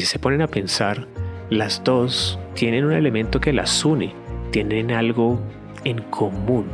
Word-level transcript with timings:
Si 0.00 0.06
se 0.06 0.18
ponen 0.18 0.40
a 0.40 0.46
pensar, 0.46 1.06
las 1.50 1.84
dos 1.84 2.38
tienen 2.54 2.86
un 2.86 2.94
elemento 2.94 3.38
que 3.38 3.52
las 3.52 3.84
une, 3.84 4.14
tienen 4.50 4.92
algo 4.92 5.38
en 5.84 6.00
común 6.04 6.64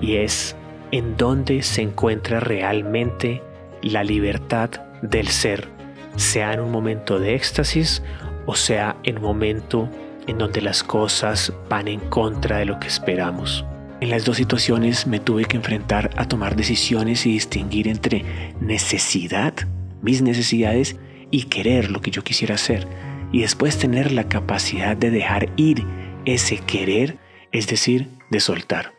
y 0.00 0.16
es 0.16 0.56
en 0.90 1.18
dónde 1.18 1.62
se 1.62 1.82
encuentra 1.82 2.40
realmente 2.40 3.42
la 3.82 4.04
libertad 4.04 4.70
del 5.02 5.28
ser, 5.28 5.68
sea 6.16 6.54
en 6.54 6.60
un 6.60 6.72
momento 6.72 7.18
de 7.18 7.34
éxtasis 7.34 8.02
o 8.46 8.54
sea 8.54 8.96
en 9.02 9.18
un 9.18 9.24
momento 9.24 9.90
en 10.26 10.38
donde 10.38 10.62
las 10.62 10.82
cosas 10.82 11.52
van 11.68 11.88
en 11.88 12.00
contra 12.00 12.56
de 12.56 12.64
lo 12.64 12.80
que 12.80 12.88
esperamos. 12.88 13.66
En 14.00 14.08
las 14.08 14.24
dos 14.24 14.38
situaciones 14.38 15.06
me 15.06 15.20
tuve 15.20 15.44
que 15.44 15.58
enfrentar 15.58 16.08
a 16.16 16.26
tomar 16.26 16.56
decisiones 16.56 17.26
y 17.26 17.32
distinguir 17.32 17.86
entre 17.86 18.24
necesidad, 18.62 19.52
mis 20.00 20.22
necesidades, 20.22 20.96
y 21.30 21.44
querer 21.44 21.90
lo 21.90 22.00
que 22.00 22.10
yo 22.10 22.22
quisiera 22.22 22.54
hacer. 22.54 22.86
Y 23.32 23.40
después 23.40 23.78
tener 23.78 24.12
la 24.12 24.28
capacidad 24.28 24.96
de 24.96 25.10
dejar 25.10 25.50
ir 25.56 25.84
ese 26.24 26.58
querer, 26.58 27.18
es 27.52 27.66
decir, 27.66 28.08
de 28.30 28.40
soltar 28.40 28.96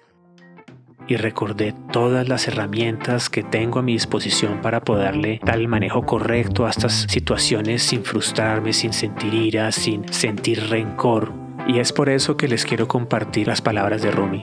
y 1.08 1.16
recordé 1.16 1.74
todas 1.92 2.28
las 2.28 2.48
herramientas 2.48 3.30
que 3.30 3.44
tengo 3.44 3.80
a 3.80 3.82
mi 3.82 3.94
disposición 3.94 4.62
para 4.62 4.82
poderle 4.82 5.40
dar 5.44 5.56
el 5.56 5.68
manejo 5.68 6.06
correcto 6.06 6.66
a 6.66 6.70
estas 6.70 7.06
situaciones 7.10 7.82
sin 7.82 8.04
frustrarme, 8.04 8.74
sin 8.74 8.94
sentir 8.94 9.34
ira, 9.34 9.72
sin 9.72 10.12
sentir 10.12 10.70
rencor. 10.70 11.32
Y 11.68 11.80
es 11.80 11.94
por 11.94 12.10
eso 12.10 12.38
que 12.38 12.48
les 12.48 12.66
quiero 12.66 12.88
compartir 12.88 13.48
las 13.48 13.62
palabras 13.62 14.02
de 14.02 14.12
Rumi. 14.12 14.42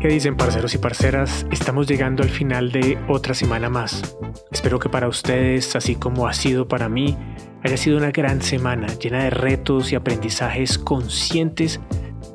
¿Qué 0.00 0.06
dicen 0.06 0.36
parceros 0.36 0.76
y 0.76 0.78
parceras? 0.78 1.44
Estamos 1.50 1.88
llegando 1.88 2.22
al 2.22 2.28
final 2.28 2.70
de 2.70 2.96
otra 3.08 3.34
semana 3.34 3.68
más. 3.68 4.16
Espero 4.52 4.78
que 4.78 4.88
para 4.88 5.08
ustedes, 5.08 5.74
así 5.74 5.96
como 5.96 6.28
ha 6.28 6.34
sido 6.34 6.68
para 6.68 6.88
mí, 6.88 7.18
haya 7.64 7.76
sido 7.76 7.98
una 7.98 8.12
gran 8.12 8.40
semana 8.40 8.86
llena 8.86 9.24
de 9.24 9.30
retos 9.30 9.90
y 9.90 9.96
aprendizajes 9.96 10.78
conscientes 10.78 11.80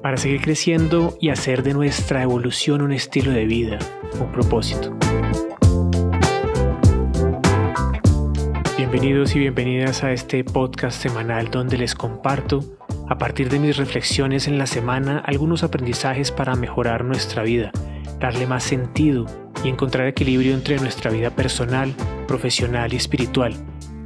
para 0.02 0.18
seguir 0.18 0.42
creciendo 0.42 1.18
y 1.22 1.30
hacer 1.30 1.64
de 1.64 1.74
nuestra 1.74 2.22
evolución 2.22 2.82
un 2.82 2.92
estilo 2.92 3.32
de 3.32 3.46
vida, 3.46 3.80
un 4.20 4.30
propósito. 4.34 4.94
Bienvenidos 8.76 9.38
y 9.38 9.40
bienvenidas 9.40 10.04
a 10.04 10.12
este 10.12 10.44
podcast 10.44 11.02
semanal 11.02 11.50
donde 11.50 11.78
les 11.78 11.96
comparto, 11.96 12.60
a 13.08 13.18
partir 13.18 13.50
de 13.50 13.60
mis 13.60 13.78
reflexiones 13.78 14.48
en 14.48 14.58
la 14.58 14.68
semana, 14.68 15.20
algunos 15.26 15.64
aprendizajes 15.64 16.32
para 16.32 16.56
mejorar 16.56 17.04
nuestra 17.04 17.44
vida, 17.44 17.72
darle 18.20 18.48
más 18.48 18.64
sentido 18.64 19.26
y 19.64 19.70
encontrar 19.70 20.08
equilibrio 20.08 20.54
entre 20.54 20.80
nuestra 20.80 21.12
vida 21.12 21.30
personal, 21.30 21.94
profesional 22.28 22.94
y 22.94 22.98
espiritual 22.98 23.56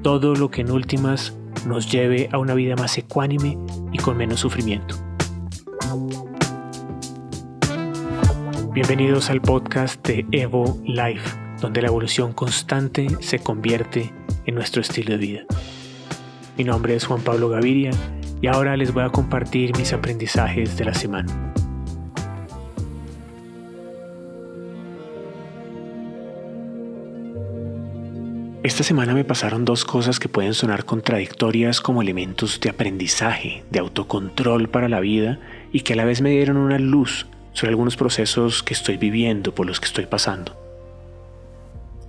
todo 0.08 0.36
lo 0.36 0.50
que 0.50 0.62
en 0.62 0.72
últimas 0.72 1.36
nos 1.66 1.92
lleve 1.92 2.30
a 2.32 2.38
una 2.38 2.54
vida 2.54 2.78
más 2.78 2.98
ecuánime 2.98 3.58
y 3.92 3.98
con 3.98 4.16
menos 4.16 4.40
sufrimiento. 4.40 4.96
Bienvenidos 8.72 9.30
al 9.30 9.42
podcast 9.42 10.06
de 10.08 10.26
Evo 10.32 10.80
Life, 10.86 11.38
donde 11.60 11.82
la 11.82 11.90
evolución 11.90 12.32
constante 12.32 13.08
se 13.20 13.40
convierte 13.40 14.14
en 14.46 14.56
nuestro 14.56 14.82
estilo 14.82 15.12
de 15.12 15.18
vida. 15.18 15.42
Mi 16.58 16.64
nombre 16.64 16.96
es 16.96 17.06
Juan 17.06 17.22
Pablo 17.22 17.50
Gaviria 17.50 17.92
y 18.42 18.48
ahora 18.48 18.78
les 18.78 18.94
voy 18.94 19.04
a 19.04 19.10
compartir 19.10 19.76
mis 19.78 19.94
aprendizajes 19.94 20.78
de 20.78 20.86
la 20.86 20.94
semana. 20.94 21.54
Esta 28.64 28.84
semana 28.84 29.14
me 29.14 29.24
pasaron 29.24 29.64
dos 29.64 29.86
cosas 29.86 30.20
que 30.20 30.28
pueden 30.28 30.54
sonar 30.54 30.84
contradictorias 30.84 31.80
como 31.80 32.02
elementos 32.02 32.60
de 32.60 32.70
aprendizaje, 32.70 33.64
de 33.72 33.80
autocontrol 33.80 34.68
para 34.68 34.90
la 34.90 35.00
vida 35.00 35.40
y 35.72 35.82
que 35.82 35.94
a 35.94 35.96
la 35.96 36.04
vez 36.04 36.22
me 36.22 36.32
dieron 36.32 36.58
una 36.58 36.78
luz 36.78 37.28
sobre 37.54 37.70
algunos 37.70 37.96
procesos 37.96 38.64
que 38.64 38.74
estoy 38.74 38.98
viviendo, 38.98 39.56
por 39.56 39.66
los 39.66 39.80
que 39.80 39.86
estoy 39.86 40.06
pasando. 40.06 40.56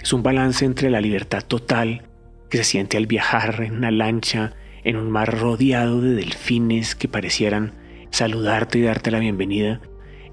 Es 0.02 0.12
un 0.12 0.22
balance 0.22 0.64
entre 0.64 0.90
la 0.90 1.00
libertad 1.00 1.44
total 1.46 2.02
que 2.50 2.58
se 2.58 2.64
siente 2.64 2.96
al 2.96 3.06
viajar 3.06 3.62
en 3.62 3.76
una 3.76 3.90
lancha 3.90 4.54
en 4.84 4.96
un 4.96 5.10
mar 5.10 5.38
rodeado 5.38 6.00
de 6.00 6.14
delfines 6.14 6.94
que 6.94 7.08
parecieran 7.08 7.72
saludarte 8.10 8.78
y 8.78 8.82
darte 8.82 9.10
la 9.10 9.18
bienvenida, 9.18 9.80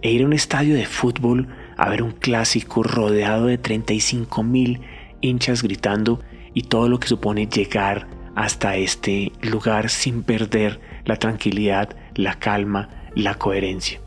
e 0.01 0.11
ir 0.11 0.23
a 0.23 0.25
un 0.25 0.33
estadio 0.33 0.75
de 0.75 0.85
fútbol 0.85 1.47
a 1.77 1.89
ver 1.89 2.03
un 2.03 2.11
clásico 2.11 2.83
rodeado 2.83 3.47
de 3.47 3.57
35 3.57 4.43
mil 4.43 4.81
hinchas 5.21 5.63
gritando 5.63 6.21
y 6.53 6.63
todo 6.63 6.87
lo 6.87 6.99
que 6.99 7.07
supone 7.07 7.47
llegar 7.47 8.07
hasta 8.35 8.75
este 8.75 9.31
lugar 9.41 9.89
sin 9.89 10.23
perder 10.23 10.79
la 11.05 11.15
tranquilidad, 11.15 11.95
la 12.15 12.37
calma, 12.37 12.89
la 13.15 13.35
coherencia. 13.35 13.99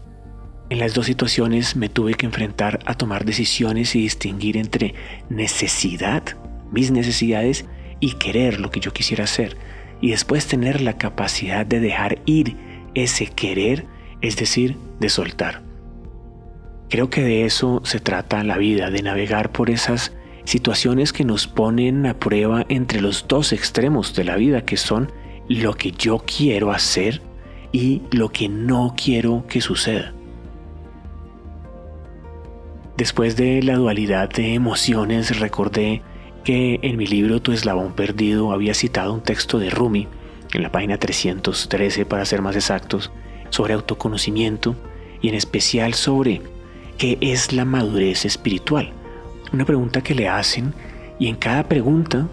En 0.71 0.79
las 0.79 0.93
dos 0.93 1.07
situaciones 1.07 1.77
me 1.77 1.89
tuve 1.89 2.15
que 2.15 2.27
enfrentar 2.27 2.81
a 2.85 2.95
tomar 2.95 3.25
decisiones 3.25 3.95
y 3.97 4.03
distinguir 4.03 4.59
entre 4.59 4.95
necesidad, 5.31 6.23
mis 6.71 6.91
necesidades, 6.91 7.65
y 8.01 8.13
querer 8.13 8.61
lo 8.61 8.71
que 8.71 8.81
yo 8.81 8.93
quisiera 8.93 9.25
hacer, 9.25 9.57
y 10.01 10.11
después 10.11 10.47
tener 10.47 10.81
la 10.81 10.99
capacidad 10.99 11.67
de 11.67 11.81
dejar 11.81 12.21
ir 12.27 12.57
ese 12.95 13.27
querer, 13.27 13.87
es 14.21 14.37
decir, 14.37 14.77
de 15.01 15.09
soltar. 15.09 15.63
Creo 16.89 17.11
que 17.11 17.23
de 17.23 17.45
eso 17.45 17.83
se 17.85 18.01
trata 18.01 18.43
la 18.45 18.57
vida, 18.57 18.91
de 18.91 19.03
navegar 19.03 19.53
por 19.53 19.71
esas 19.71 20.13
situaciones 20.45 21.13
que 21.13 21.25
nos 21.25 21.47
ponen 21.47 22.07
a 22.07 22.15
prueba 22.15 22.65
entre 22.69 23.01
los 23.01 23.27
dos 23.29 23.53
extremos 23.53 24.15
de 24.15 24.25
la 24.25 24.37
vida, 24.37 24.65
que 24.65 24.79
son 24.79 25.13
lo 25.49 25.75
que 25.75 25.93
yo 25.93 26.25
quiero 26.27 26.71
hacer 26.71 27.21
y 27.73 28.03
lo 28.11 28.31
que 28.31 28.49
no 28.49 28.95
quiero 28.97 29.45
que 29.47 29.61
suceda. 29.61 30.15
Después 32.97 33.37
de 33.37 33.63
la 33.63 33.77
dualidad 33.77 34.31
de 34.31 34.55
emociones, 34.55 35.39
recordé 35.39 36.03
que 36.49 36.81
en 36.81 36.97
mi 36.97 37.07
libro 37.07 37.43
Tu 37.43 37.53
eslabón 37.53 37.93
perdido 37.93 38.53
había 38.53 38.73
citado 38.73 39.13
un 39.13 39.21
texto 39.21 39.59
de 39.59 39.69
Rumi, 39.69 40.09
en 40.55 40.63
la 40.63 40.73
página 40.73 40.97
313 40.97 42.07
para 42.07 42.25
ser 42.25 42.41
más 42.41 42.57
exactos, 42.57 43.13
sobre 43.51 43.75
autoconocimiento 43.75 44.75
y 45.21 45.29
en 45.29 45.35
especial 45.35 45.93
sobre 45.93 46.41
qué 46.97 47.19
es 47.21 47.53
la 47.53 47.67
madurez 47.67 48.25
espiritual 48.25 48.93
una 49.53 49.65
pregunta 49.65 50.03
que 50.03 50.15
le 50.15 50.29
hacen 50.29 50.75
y 51.19 51.29
en 51.29 51.37
cada 51.37 51.65
pregunta 51.65 52.29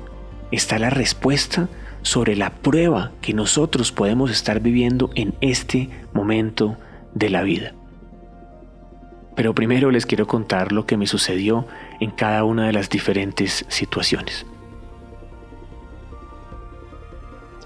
está 0.52 0.80
la 0.80 0.90
respuesta 0.90 1.70
sobre 2.02 2.36
la 2.36 2.52
prueba 2.52 3.12
que 3.22 3.34
nosotros 3.34 3.92
podemos 3.92 4.32
estar 4.32 4.60
viviendo 4.60 5.10
en 5.16 5.34
este 5.42 5.90
momento 6.14 6.78
de 7.14 7.30
la 7.30 7.44
vida. 7.44 7.74
Pero 9.36 9.56
primero 9.56 9.92
les 9.92 10.06
quiero 10.06 10.28
contar 10.28 10.72
lo 10.72 10.86
que 10.86 10.98
me 10.98 11.08
sucedió 11.08 11.68
en 12.00 12.12
cada 12.12 12.44
una 12.44 12.68
de 12.68 12.74
las 12.74 12.90
diferentes 12.90 13.66
situaciones. 13.70 14.46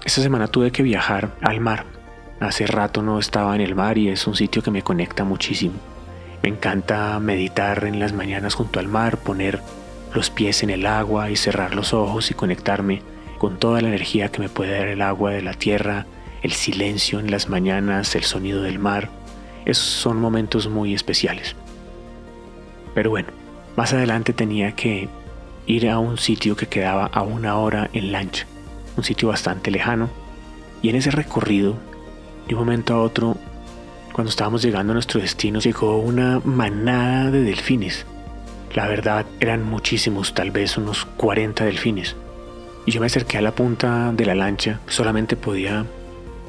Esta 0.04 0.22
semana 0.22 0.48
tuve 0.48 0.70
que 0.70 0.82
viajar 0.82 1.36
al 1.42 1.60
mar. 1.60 1.84
Hace 2.40 2.66
rato 2.66 3.02
no 3.02 3.18
estaba 3.18 3.54
en 3.54 3.60
el 3.60 3.74
mar 3.74 3.98
y 3.98 4.08
es 4.08 4.26
un 4.26 4.34
sitio 4.34 4.62
que 4.62 4.70
me 4.70 4.82
conecta 4.82 5.24
muchísimo. 5.24 5.74
Me 6.42 6.48
encanta 6.48 7.18
meditar 7.20 7.84
en 7.84 8.00
las 8.00 8.14
mañanas 8.14 8.54
junto 8.54 8.80
al 8.80 8.88
mar, 8.88 9.18
poner 9.18 9.60
los 10.14 10.30
pies 10.30 10.62
en 10.62 10.70
el 10.70 10.86
agua 10.86 11.30
y 11.30 11.36
cerrar 11.36 11.74
los 11.74 11.92
ojos 11.92 12.30
y 12.30 12.34
conectarme 12.34 13.02
con 13.38 13.58
toda 13.58 13.80
la 13.80 13.88
energía 13.88 14.30
que 14.30 14.40
me 14.40 14.48
puede 14.48 14.78
dar 14.78 14.88
el 14.88 15.02
agua 15.02 15.32
de 15.32 15.42
la 15.42 15.54
tierra, 15.54 16.06
el 16.42 16.52
silencio 16.52 17.20
en 17.20 17.30
las 17.30 17.48
mañanas, 17.48 18.14
el 18.14 18.24
sonido 18.24 18.62
del 18.62 18.78
mar. 18.78 19.10
Esos 19.66 19.84
son 19.84 20.18
momentos 20.18 20.68
muy 20.68 20.94
especiales. 20.94 21.54
Pero 22.94 23.10
bueno, 23.10 23.28
más 23.80 23.94
adelante 23.94 24.34
tenía 24.34 24.72
que 24.72 25.08
ir 25.66 25.88
a 25.88 25.98
un 25.98 26.18
sitio 26.18 26.54
que 26.54 26.66
quedaba 26.66 27.06
a 27.06 27.22
una 27.22 27.56
hora 27.56 27.88
en 27.94 28.12
lancha, 28.12 28.44
un 28.98 29.04
sitio 29.04 29.28
bastante 29.28 29.70
lejano, 29.70 30.10
y 30.82 30.90
en 30.90 30.96
ese 30.96 31.10
recorrido, 31.10 31.78
de 32.46 32.54
un 32.54 32.60
momento 32.60 32.92
a 32.92 33.00
otro, 33.00 33.38
cuando 34.12 34.28
estábamos 34.28 34.60
llegando 34.60 34.92
a 34.92 34.94
nuestro 34.96 35.18
destino, 35.18 35.60
llegó 35.60 35.96
una 35.96 36.42
manada 36.44 37.30
de 37.30 37.40
delfines. 37.40 38.04
La 38.74 38.86
verdad, 38.86 39.24
eran 39.40 39.64
muchísimos, 39.64 40.34
tal 40.34 40.50
vez 40.50 40.76
unos 40.76 41.06
40 41.16 41.64
delfines. 41.64 42.16
Y 42.84 42.90
yo 42.90 43.00
me 43.00 43.06
acerqué 43.06 43.38
a 43.38 43.42
la 43.42 43.54
punta 43.54 44.12
de 44.12 44.26
la 44.26 44.34
lancha, 44.34 44.80
solamente 44.88 45.36
podía 45.36 45.86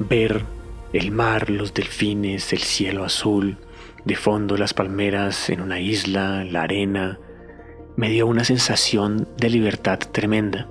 ver 0.00 0.44
el 0.92 1.12
mar, 1.12 1.48
los 1.48 1.72
delfines, 1.72 2.52
el 2.52 2.60
cielo 2.60 3.06
azul, 3.06 3.56
de 4.04 4.16
fondo 4.16 4.56
las 4.56 4.74
palmeras 4.74 5.48
en 5.50 5.60
una 5.60 5.80
isla, 5.80 6.44
la 6.44 6.62
arena. 6.62 7.18
Me 7.96 8.10
dio 8.10 8.26
una 8.26 8.44
sensación 8.44 9.28
de 9.36 9.50
libertad 9.50 9.98
tremenda, 9.98 10.68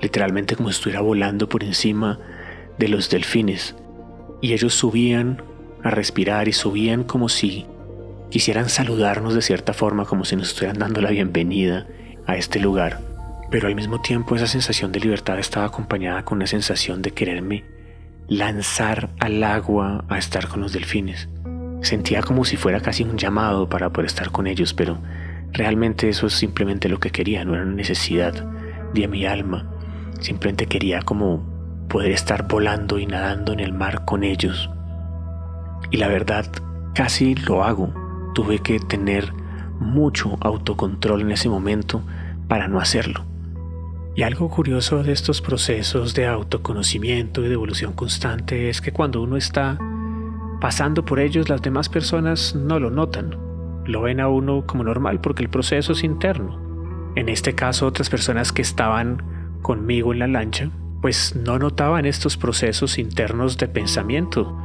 literalmente 0.00 0.56
como 0.56 0.70
si 0.70 0.76
estuviera 0.76 1.00
volando 1.00 1.48
por 1.48 1.64
encima 1.64 2.18
de 2.78 2.88
los 2.88 3.10
delfines. 3.10 3.74
Y 4.40 4.52
ellos 4.52 4.74
subían 4.74 5.42
a 5.82 5.90
respirar 5.90 6.48
y 6.48 6.52
subían 6.52 7.04
como 7.04 7.28
si 7.28 7.66
quisieran 8.30 8.68
saludarnos 8.68 9.34
de 9.34 9.42
cierta 9.42 9.72
forma 9.72 10.04
como 10.04 10.24
si 10.24 10.36
nos 10.36 10.48
estuvieran 10.48 10.78
dando 10.78 11.00
la 11.00 11.10
bienvenida 11.10 11.86
a 12.26 12.36
este 12.36 12.60
lugar. 12.60 13.00
Pero 13.50 13.68
al 13.68 13.74
mismo 13.74 14.00
tiempo 14.00 14.34
esa 14.34 14.46
sensación 14.46 14.92
de 14.92 15.00
libertad 15.00 15.38
estaba 15.38 15.66
acompañada 15.66 16.24
con 16.24 16.38
una 16.38 16.46
sensación 16.46 17.02
de 17.02 17.10
quererme 17.10 17.64
lanzar 18.28 19.10
al 19.18 19.42
agua 19.44 20.04
a 20.08 20.18
estar 20.18 20.48
con 20.48 20.60
los 20.60 20.72
delfines. 20.72 21.28
Sentía 21.82 22.22
como 22.22 22.44
si 22.44 22.56
fuera 22.56 22.80
casi 22.80 23.02
un 23.02 23.18
llamado 23.18 23.68
para 23.68 23.90
poder 23.90 24.06
estar 24.06 24.30
con 24.30 24.46
ellos, 24.46 24.72
pero 24.72 24.98
realmente 25.52 26.08
eso 26.08 26.28
es 26.28 26.32
simplemente 26.32 26.88
lo 26.88 26.98
que 26.98 27.10
quería, 27.10 27.44
no 27.44 27.54
era 27.54 27.64
una 27.64 27.74
necesidad 27.74 28.32
de 28.94 29.08
mi 29.08 29.26
alma. 29.26 29.68
Simplemente 30.20 30.66
quería 30.66 31.02
como 31.02 31.86
poder 31.88 32.12
estar 32.12 32.46
volando 32.46 32.98
y 32.98 33.06
nadando 33.06 33.52
en 33.52 33.60
el 33.60 33.72
mar 33.72 34.04
con 34.04 34.22
ellos. 34.22 34.70
Y 35.90 35.96
la 35.96 36.08
verdad, 36.08 36.46
casi 36.94 37.34
lo 37.34 37.64
hago. 37.64 37.92
Tuve 38.34 38.60
que 38.60 38.78
tener 38.78 39.32
mucho 39.80 40.38
autocontrol 40.40 41.22
en 41.22 41.32
ese 41.32 41.48
momento 41.48 42.02
para 42.48 42.68
no 42.68 42.80
hacerlo. 42.80 43.24
Y 44.14 44.22
algo 44.22 44.50
curioso 44.50 45.02
de 45.02 45.12
estos 45.12 45.40
procesos 45.40 46.14
de 46.14 46.26
autoconocimiento 46.26 47.42
y 47.42 47.48
de 47.48 47.54
evolución 47.54 47.92
constante 47.92 48.68
es 48.68 48.80
que 48.80 48.92
cuando 48.92 49.22
uno 49.22 49.36
está 49.36 49.78
pasando 50.62 51.04
por 51.04 51.18
ellos, 51.18 51.48
las 51.48 51.60
demás 51.60 51.88
personas 51.88 52.54
no 52.54 52.78
lo 52.78 52.88
notan. 52.88 53.36
Lo 53.84 54.02
ven 54.02 54.20
a 54.20 54.28
uno 54.28 54.64
como 54.64 54.84
normal 54.84 55.20
porque 55.20 55.42
el 55.42 55.50
proceso 55.50 55.92
es 55.92 56.04
interno. 56.04 57.12
En 57.16 57.28
este 57.28 57.56
caso, 57.56 57.84
otras 57.84 58.08
personas 58.08 58.52
que 58.52 58.62
estaban 58.62 59.22
conmigo 59.60 60.12
en 60.12 60.20
la 60.20 60.28
lancha, 60.28 60.70
pues 61.00 61.34
no 61.34 61.58
notaban 61.58 62.06
estos 62.06 62.36
procesos 62.36 62.96
internos 62.98 63.58
de 63.58 63.66
pensamiento. 63.66 64.56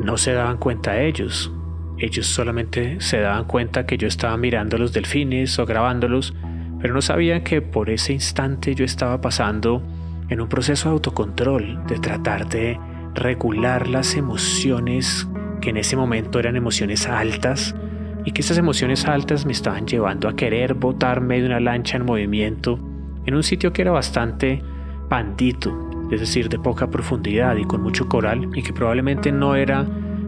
No 0.00 0.18
se 0.18 0.34
daban 0.34 0.58
cuenta 0.58 1.00
ellos. 1.00 1.50
Ellos 1.96 2.26
solamente 2.26 3.00
se 3.00 3.20
daban 3.20 3.46
cuenta 3.46 3.86
que 3.86 3.96
yo 3.96 4.08
estaba 4.08 4.36
mirando 4.36 4.76
a 4.76 4.80
los 4.80 4.92
delfines 4.92 5.58
o 5.58 5.64
grabándolos 5.64 6.34
pero 6.82 6.94
no 6.94 7.00
sabían 7.00 7.44
que 7.44 7.62
por 7.62 7.88
ese 7.90 8.12
instante 8.12 8.74
yo 8.74 8.84
estaba 8.84 9.20
pasando 9.20 9.80
en 10.28 10.40
un 10.40 10.48
proceso 10.48 10.88
de 10.88 10.94
autocontrol, 10.94 11.86
de 11.86 12.00
tratar 12.00 12.48
de 12.48 12.76
regular 13.14 13.88
las 13.88 14.16
emociones 14.16 15.28
que 15.60 15.70
en 15.70 15.76
ese 15.76 15.96
momento 15.96 16.38
eran 16.38 16.56
emociones 16.56 17.06
altas 17.06 17.74
y 18.24 18.32
que 18.32 18.42
esas 18.42 18.58
emociones 18.58 19.06
altas 19.06 19.46
me 19.46 19.52
estaban 19.52 19.86
llevando 19.86 20.28
a 20.28 20.36
querer 20.36 20.74
botarme 20.74 21.40
de 21.40 21.46
una 21.46 21.60
lancha 21.60 21.96
en 21.96 22.04
movimiento 22.04 22.78
en 23.26 23.34
un 23.34 23.42
sitio 23.42 23.72
que 23.72 23.82
era 23.82 23.90
bastante 23.90 24.62
pandito, 25.08 25.90
es 26.10 26.20
decir, 26.20 26.48
de 26.48 26.58
poca 26.58 26.90
profundidad 26.90 27.56
y 27.56 27.64
con 27.64 27.82
mucho 27.82 28.08
coral 28.08 28.48
y 28.54 28.62
que 28.62 28.72
probablemente 28.72 29.32
no 29.32 29.54
era 29.54 29.86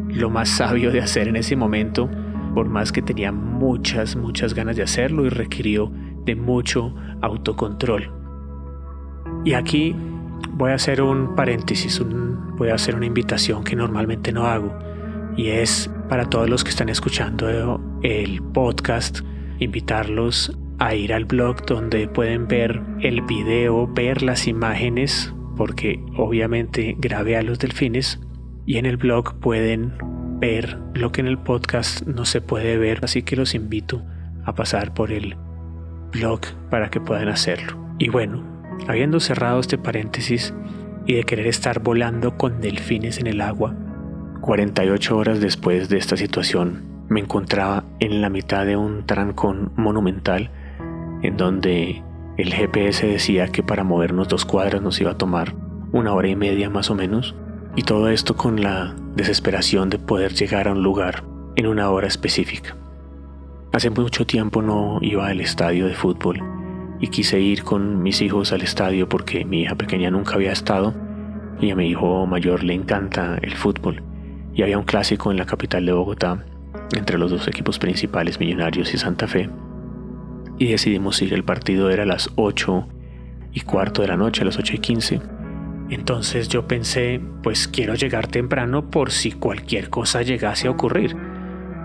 lo 0.09 0.31
más 0.31 0.49
sabio 0.49 0.91
de 0.91 1.01
hacer 1.01 1.29
en 1.29 1.37
ese 1.37 1.57
momento, 1.57 2.09
por 2.55 2.69
más 2.69 2.93
que 2.93 3.03
tenía 3.03 3.33
muchas, 3.33 4.15
muchas 4.17 4.55
ganas 4.55 4.77
de 4.77 4.83
hacerlo 4.83 5.27
y 5.27 5.29
requirió 5.29 5.91
de 6.25 6.37
mucho 6.37 6.95
autocontrol. 7.21 8.13
Y 9.45 9.55
aquí 9.55 9.97
voy 10.51 10.71
a 10.71 10.75
hacer 10.75 11.03
un 11.03 11.35
paréntesis, 11.35 12.03
voy 12.57 12.69
a 12.69 12.75
hacer 12.75 12.95
una 12.95 13.07
invitación 13.07 13.65
que 13.65 13.77
normalmente 13.77 14.33
no 14.33 14.47
hago 14.47 14.77
y 15.37 15.49
es 15.49 15.91
para 16.09 16.29
todos 16.29 16.49
los 16.49 16.65
que 16.65 16.71
están 16.71 16.89
escuchando 16.89 17.81
el 18.03 18.43
podcast, 18.43 19.21
invitarlos 19.59 20.57
a 20.79 20.95
ir 20.95 21.13
al 21.13 21.25
blog 21.25 21.65
donde 21.67 22.09
pueden 22.09 22.47
ver 22.47 22.81
el 23.01 23.23
video, 23.23 23.87
ver 23.87 24.23
las 24.23 24.47
imágenes, 24.47 25.33
porque 25.57 26.01
obviamente 26.17 26.97
grabé 26.99 27.37
a 27.37 27.43
los 27.43 27.59
delfines 27.59 28.21
y 28.67 28.79
en 28.79 28.87
el 28.87 28.97
blog 28.97 29.39
pueden 29.41 29.95
ver 30.41 30.79
lo 30.95 31.13
que 31.13 31.21
en 31.21 31.29
el 31.29 31.39
podcast 31.39 32.03
no 32.07 32.25
se 32.25 32.41
puede 32.41 32.77
ver, 32.77 33.01
así 33.03 33.23
que 33.23 33.37
los 33.37 33.55
invito 33.55 34.03
a 34.45 34.55
pasar 34.55 34.95
por 34.95 35.11
el 35.13 35.37
blog 36.13 36.41
para 36.71 36.91
que 36.91 37.01
puedan 37.01 37.29
hacerlo. 37.29 37.79
Y 37.99 38.09
bueno, 38.09 38.54
habiendo 38.89 39.21
cerrado 39.21 39.61
este 39.61 39.79
paréntesis 39.79 40.55
y 41.07 41.15
de 41.15 41.25
querer 41.25 41.47
estar 41.47 41.81
volando 41.81 42.37
con 42.37 42.61
delfines 42.61 43.19
en 43.19 43.27
el 43.27 43.41
agua, 43.41 43.75
48 44.41 45.17
horas 45.17 45.41
después 45.41 45.89
de 45.89 45.99
esta 45.99 46.17
situación 46.17 46.83
me 47.09 47.21
encontraba 47.21 47.85
en 48.01 48.21
la 48.21 48.31
mitad 48.31 48.67
de 48.67 48.77
un 48.77 49.07
trancón 49.07 49.73
monumental 49.77 50.51
en 51.23 51.37
donde 51.37 52.03
el 52.37 52.53
GPS 52.53 53.07
decía 53.07 53.49
que 53.49 53.63
para 53.63 53.85
movernos 53.85 54.29
dos 54.29 54.45
cuadras 54.45 54.83
nos 54.83 55.01
iba 55.01 55.13
a 55.13 55.19
tomar 55.19 55.55
una 55.93 56.13
hora 56.13 56.29
y 56.29 56.37
media 56.37 56.69
más 56.69 56.91
o 56.91 56.95
menos, 56.95 57.37
y 57.77 57.83
todo 57.83 58.09
esto 58.09 58.37
con 58.37 58.61
la 58.61 58.95
desesperación 59.15 59.91
de 59.91 59.99
poder 59.99 60.35
llegar 60.35 60.67
a 60.67 60.73
un 60.73 60.83
lugar 60.83 61.25
en 61.57 61.67
una 61.67 61.91
hora 61.91 62.09
específica. 62.09 62.77
Hace 63.73 63.91
mucho 63.91 64.27
tiempo 64.27 64.61
no 64.61 64.99
iba 65.03 65.29
al 65.29 65.41
estadio 65.41 65.87
de 65.87 65.95
fútbol 65.95 66.43
y 67.05 67.09
quise 67.09 67.39
ir 67.39 67.65
con 67.65 68.03
mis 68.03 68.23
hijos 68.23 68.53
al 68.55 68.63
estadio 68.63 69.11
porque 69.11 69.45
mi 69.45 69.61
hija 69.61 69.75
pequeña 69.75 70.11
nunca 70.11 70.37
había 70.37 70.53
estado 70.53 70.95
y 71.61 71.71
a 71.71 71.77
mi 71.77 71.91
hijo 71.91 72.25
mayor 72.25 72.65
le 72.65 72.73
encanta 72.73 73.37
el 73.43 73.53
fútbol. 73.53 74.03
Y 74.55 74.63
había 74.63 74.79
un 74.79 74.87
clásico 74.87 75.31
en 75.31 75.37
la 75.37 75.45
capital 75.45 75.85
de 75.85 75.93
Bogotá 75.93 76.47
entre 76.97 77.19
los 77.19 77.31
dos 77.31 77.47
equipos 77.47 77.79
principales, 77.79 78.41
Millonarios 78.41 78.95
y 78.95 78.97
Santa 78.97 79.27
Fe. 79.27 79.51
Y 80.57 80.69
decidimos 80.69 81.21
ir, 81.21 81.35
el 81.35 81.45
partido 81.45 81.91
era 81.91 82.05
a 82.05 82.07
las 82.07 82.31
8 82.37 82.89
y 83.53 83.61
cuarto 83.61 84.01
de 84.01 84.09
la 84.09 84.17
noche, 84.17 84.41
a 84.41 84.47
las 84.47 84.57
8 84.57 84.77
y 84.77 84.79
15. 84.79 85.21
Entonces 85.91 86.49
yo 86.49 86.67
pensé, 86.67 87.21
pues 87.43 87.69
quiero 87.69 87.97
llegar 87.97 88.29
temprano 88.29 88.89
por 88.89 89.11
si 89.11 89.33
cualquier 89.33 89.91
cosa 89.91 90.23
llegase 90.23 90.69
a 90.69 90.71
ocurrir 90.71 91.15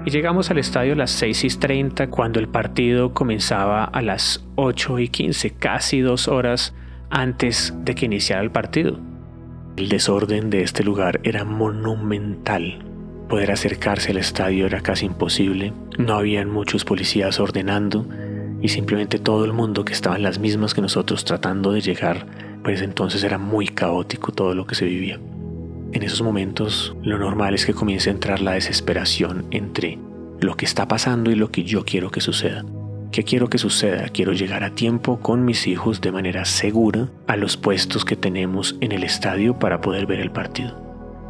y 0.05 0.11
llegamos 0.11 0.49
al 0.49 0.57
estadio 0.57 0.93
a 0.93 0.95
las 0.95 1.11
6 1.11 1.43
y 1.43 1.49
30 1.49 2.09
cuando 2.09 2.39
el 2.39 2.47
partido 2.47 3.13
comenzaba 3.13 3.83
a 3.83 4.01
las 4.01 4.43
8 4.55 4.99
y 4.99 5.09
15, 5.09 5.51
casi 5.51 6.01
dos 6.01 6.27
horas 6.27 6.73
antes 7.09 7.73
de 7.83 7.95
que 7.95 8.05
iniciara 8.05 8.41
el 8.41 8.51
partido. 8.51 8.99
El 9.77 9.89
desorden 9.89 10.49
de 10.49 10.63
este 10.63 10.83
lugar 10.83 11.19
era 11.23 11.43
monumental. 11.43 12.85
Poder 13.27 13.51
acercarse 13.51 14.11
al 14.11 14.17
estadio 14.17 14.65
era 14.65 14.81
casi 14.81 15.05
imposible, 15.05 15.73
no 15.97 16.15
habían 16.15 16.49
muchos 16.49 16.83
policías 16.83 17.39
ordenando 17.39 18.07
y 18.61 18.69
simplemente 18.69 19.19
todo 19.19 19.45
el 19.45 19.53
mundo 19.53 19.85
que 19.85 19.93
estaba 19.93 20.15
en 20.15 20.23
las 20.23 20.39
mismas 20.39 20.73
que 20.73 20.81
nosotros 20.81 21.23
tratando 21.25 21.71
de 21.71 21.81
llegar, 21.81 22.25
pues 22.63 22.81
entonces 22.81 23.23
era 23.23 23.37
muy 23.37 23.67
caótico 23.67 24.31
todo 24.31 24.55
lo 24.55 24.65
que 24.65 24.75
se 24.75 24.85
vivía. 24.85 25.19
En 25.91 26.03
esos 26.03 26.21
momentos 26.21 26.95
lo 27.01 27.17
normal 27.17 27.55
es 27.55 27.65
que 27.65 27.73
comience 27.73 28.09
a 28.09 28.13
entrar 28.13 28.41
la 28.41 28.51
desesperación 28.51 29.45
entre 29.49 29.97
lo 30.39 30.55
que 30.55 30.65
está 30.65 30.87
pasando 30.87 31.31
y 31.31 31.35
lo 31.35 31.51
que 31.51 31.63
yo 31.63 31.83
quiero 31.83 32.11
que 32.11 32.21
suceda. 32.21 32.63
¿Qué 33.11 33.23
quiero 33.23 33.49
que 33.49 33.57
suceda? 33.57 34.07
Quiero 34.09 34.33
llegar 34.33 34.63
a 34.63 34.75
tiempo 34.75 35.19
con 35.19 35.43
mis 35.43 35.65
hijos 35.65 35.99
de 35.99 36.11
manera 36.11 36.45
segura 36.45 37.09
a 37.25 37.35
los 37.35 37.57
puestos 37.57 38.05
que 38.05 38.15
tenemos 38.15 38.77
en 38.81 38.91
el 38.91 39.03
estadio 39.03 39.57
para 39.57 39.81
poder 39.81 40.05
ver 40.05 40.19
el 40.19 40.29
partido. 40.29 40.79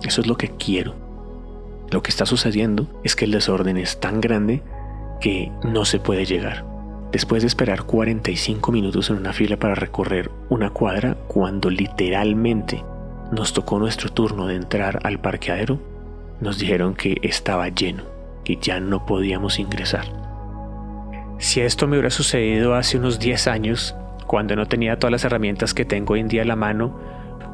Eso 0.04 0.20
es 0.20 0.28
lo 0.28 0.36
que 0.36 0.50
quiero. 0.50 0.94
Lo 1.90 2.04
que 2.04 2.12
está 2.12 2.26
sucediendo 2.26 2.90
es 3.06 3.16
que 3.16 3.24
el 3.26 3.32
desorden 3.32 3.78
es 3.78 4.02
tan 4.02 4.20
grande 4.20 4.62
que 5.22 5.54
no 5.64 5.86
se 5.86 6.00
puede 6.00 6.26
llegar. 6.26 6.66
Después 7.14 7.44
de 7.44 7.48
esperar 7.48 7.84
45 7.84 8.74
minutos 8.74 9.10
en 9.10 9.16
una 9.16 9.32
fila 9.32 9.58
para 9.58 9.74
recorrer 9.74 10.30
una 10.50 10.70
cuadra, 10.70 11.16
cuando 11.28 11.70
literalmente 11.70 12.84
nos 13.32 13.54
tocó 13.54 13.80
nuestro 13.80 14.10
turno 14.10 14.48
de 14.48 14.56
entrar 14.56 15.00
al 15.04 15.20
parqueadero, 15.20 15.80
nos 16.42 16.58
dijeron 16.58 16.96
que 16.96 17.18
estaba 17.22 17.68
lleno, 17.70 18.04
que 18.44 18.58
ya 18.58 18.80
no 18.80 19.06
podíamos 19.06 19.60
ingresar. 19.60 20.06
Si 21.38 21.62
esto 21.62 21.88
me 21.88 21.94
hubiera 21.94 22.10
sucedido 22.10 22.76
hace 22.76 22.98
unos 22.98 23.20
10 23.20 23.48
años, 23.48 23.96
cuando 24.26 24.56
no 24.56 24.66
tenía 24.68 24.98
todas 24.98 25.12
las 25.12 25.24
herramientas 25.26 25.74
que 25.74 25.86
tengo 25.86 26.14
hoy 26.14 26.22
en 26.22 26.28
día 26.28 26.42
a 26.42 26.46
la 26.46 26.56
mano, 26.56 27.00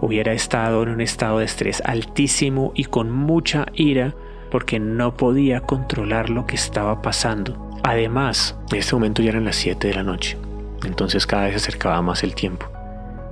hubiera 0.02 0.34
estado 0.34 0.84
en 0.84 0.90
un 0.90 1.02
estado 1.02 1.40
de 1.40 1.46
estrés 1.46 1.82
altísimo 1.86 2.72
y 2.76 2.86
con 2.86 3.12
mucha 3.12 3.66
ira 3.74 4.14
porque 4.52 4.80
no 4.80 5.16
podía 5.16 5.62
controlar 5.62 6.30
lo 6.30 6.46
que 6.46 6.56
estaba 6.56 7.02
pasando. 7.02 7.80
Además, 7.84 8.58
en 8.72 8.78
este 8.80 8.96
momento 8.96 9.22
ya 9.22 9.30
eran 9.30 9.46
las 9.46 9.58
7 9.58 9.88
de 9.88 9.94
la 9.94 10.04
noche, 10.04 10.38
entonces 10.86 11.28
cada 11.28 11.44
vez 11.44 11.54
se 11.54 11.58
acercaba 11.58 12.02
más 12.02 12.24
el 12.24 12.34
tiempo 12.34 12.68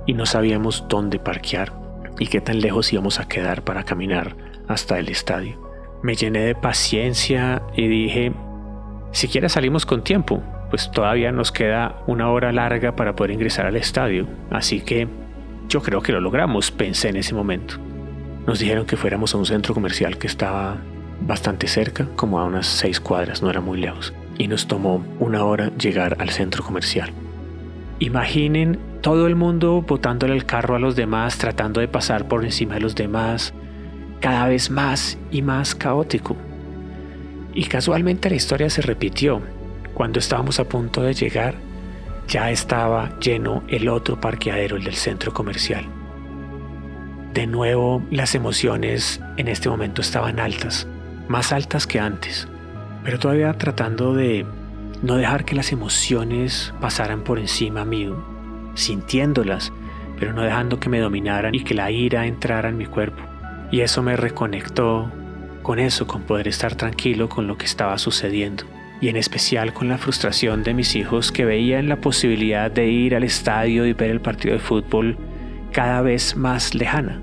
y 0.06 0.12
no 0.12 0.26
sabíamos 0.26 0.84
dónde 0.88 1.18
parquear 1.18 1.83
y 2.18 2.26
qué 2.26 2.40
tan 2.40 2.60
lejos 2.60 2.92
íbamos 2.92 3.20
a 3.20 3.28
quedar 3.28 3.62
para 3.62 3.84
caminar 3.84 4.36
hasta 4.68 4.98
el 4.98 5.08
estadio. 5.08 5.60
Me 6.02 6.14
llené 6.14 6.40
de 6.40 6.54
paciencia 6.54 7.62
y 7.76 7.88
dije, 7.88 8.32
siquiera 9.12 9.48
salimos 9.48 9.86
con 9.86 10.04
tiempo, 10.04 10.42
pues 10.70 10.90
todavía 10.90 11.32
nos 11.32 11.52
queda 11.52 12.02
una 12.06 12.30
hora 12.30 12.52
larga 12.52 12.96
para 12.96 13.14
poder 13.14 13.32
ingresar 13.32 13.66
al 13.66 13.76
estadio, 13.76 14.26
así 14.50 14.80
que 14.80 15.08
yo 15.68 15.82
creo 15.82 16.02
que 16.02 16.12
lo 16.12 16.20
logramos, 16.20 16.70
pensé 16.70 17.08
en 17.08 17.16
ese 17.16 17.34
momento. 17.34 17.76
Nos 18.46 18.58
dijeron 18.58 18.84
que 18.84 18.96
fuéramos 18.96 19.34
a 19.34 19.38
un 19.38 19.46
centro 19.46 19.72
comercial 19.72 20.18
que 20.18 20.26
estaba 20.26 20.76
bastante 21.20 21.66
cerca, 21.66 22.06
como 22.16 22.38
a 22.38 22.44
unas 22.44 22.66
seis 22.66 23.00
cuadras, 23.00 23.42
no 23.42 23.50
era 23.50 23.60
muy 23.60 23.80
lejos, 23.80 24.12
y 24.36 24.48
nos 24.48 24.66
tomó 24.66 25.04
una 25.18 25.44
hora 25.44 25.70
llegar 25.76 26.16
al 26.20 26.30
centro 26.30 26.62
comercial. 26.62 27.12
Imaginen 27.98 28.78
todo 29.00 29.26
el 29.26 29.36
mundo 29.36 29.82
botándole 29.82 30.34
el 30.34 30.46
carro 30.46 30.74
a 30.74 30.78
los 30.78 30.96
demás, 30.96 31.38
tratando 31.38 31.80
de 31.80 31.88
pasar 31.88 32.26
por 32.26 32.44
encima 32.44 32.74
de 32.74 32.80
los 32.80 32.94
demás, 32.94 33.54
cada 34.20 34.48
vez 34.48 34.70
más 34.70 35.18
y 35.30 35.42
más 35.42 35.74
caótico. 35.74 36.36
Y 37.54 37.64
casualmente 37.66 38.30
la 38.30 38.36
historia 38.36 38.68
se 38.70 38.82
repitió. 38.82 39.40
Cuando 39.94 40.18
estábamos 40.18 40.58
a 40.58 40.64
punto 40.64 41.02
de 41.02 41.14
llegar, 41.14 41.54
ya 42.26 42.50
estaba 42.50 43.16
lleno 43.20 43.62
el 43.68 43.88
otro 43.88 44.20
parqueadero, 44.20 44.76
el 44.76 44.84
del 44.84 44.94
centro 44.94 45.32
comercial. 45.32 45.84
De 47.32 47.46
nuevo, 47.46 48.02
las 48.10 48.34
emociones 48.34 49.20
en 49.36 49.48
este 49.48 49.68
momento 49.68 50.00
estaban 50.00 50.40
altas, 50.40 50.88
más 51.28 51.52
altas 51.52 51.86
que 51.86 52.00
antes, 52.00 52.48
pero 53.04 53.18
todavía 53.18 53.52
tratando 53.52 54.14
de 54.14 54.46
no 55.04 55.16
dejar 55.16 55.44
que 55.44 55.54
las 55.54 55.70
emociones 55.70 56.72
pasaran 56.80 57.24
por 57.24 57.38
encima 57.38 57.84
mío, 57.84 58.24
sintiéndolas, 58.74 59.70
pero 60.18 60.32
no 60.32 60.40
dejando 60.40 60.80
que 60.80 60.88
me 60.88 60.98
dominaran 60.98 61.54
y 61.54 61.62
que 61.62 61.74
la 61.74 61.90
ira 61.90 62.26
entrara 62.26 62.70
en 62.70 62.78
mi 62.78 62.86
cuerpo. 62.86 63.22
Y 63.70 63.80
eso 63.80 64.02
me 64.02 64.16
reconectó 64.16 65.12
con 65.62 65.78
eso, 65.78 66.06
con 66.06 66.22
poder 66.22 66.48
estar 66.48 66.74
tranquilo 66.74 67.28
con 67.28 67.46
lo 67.46 67.58
que 67.58 67.66
estaba 67.66 67.98
sucediendo. 67.98 68.64
Y 69.02 69.08
en 69.08 69.16
especial 69.16 69.74
con 69.74 69.90
la 69.90 69.98
frustración 69.98 70.62
de 70.62 70.72
mis 70.72 70.96
hijos 70.96 71.30
que 71.30 71.44
veían 71.44 71.90
la 71.90 71.96
posibilidad 71.96 72.70
de 72.70 72.86
ir 72.88 73.14
al 73.14 73.24
estadio 73.24 73.84
y 73.84 73.92
ver 73.92 74.10
el 74.10 74.22
partido 74.22 74.54
de 74.54 74.60
fútbol 74.60 75.18
cada 75.72 76.00
vez 76.00 76.34
más 76.34 76.74
lejana. 76.74 77.20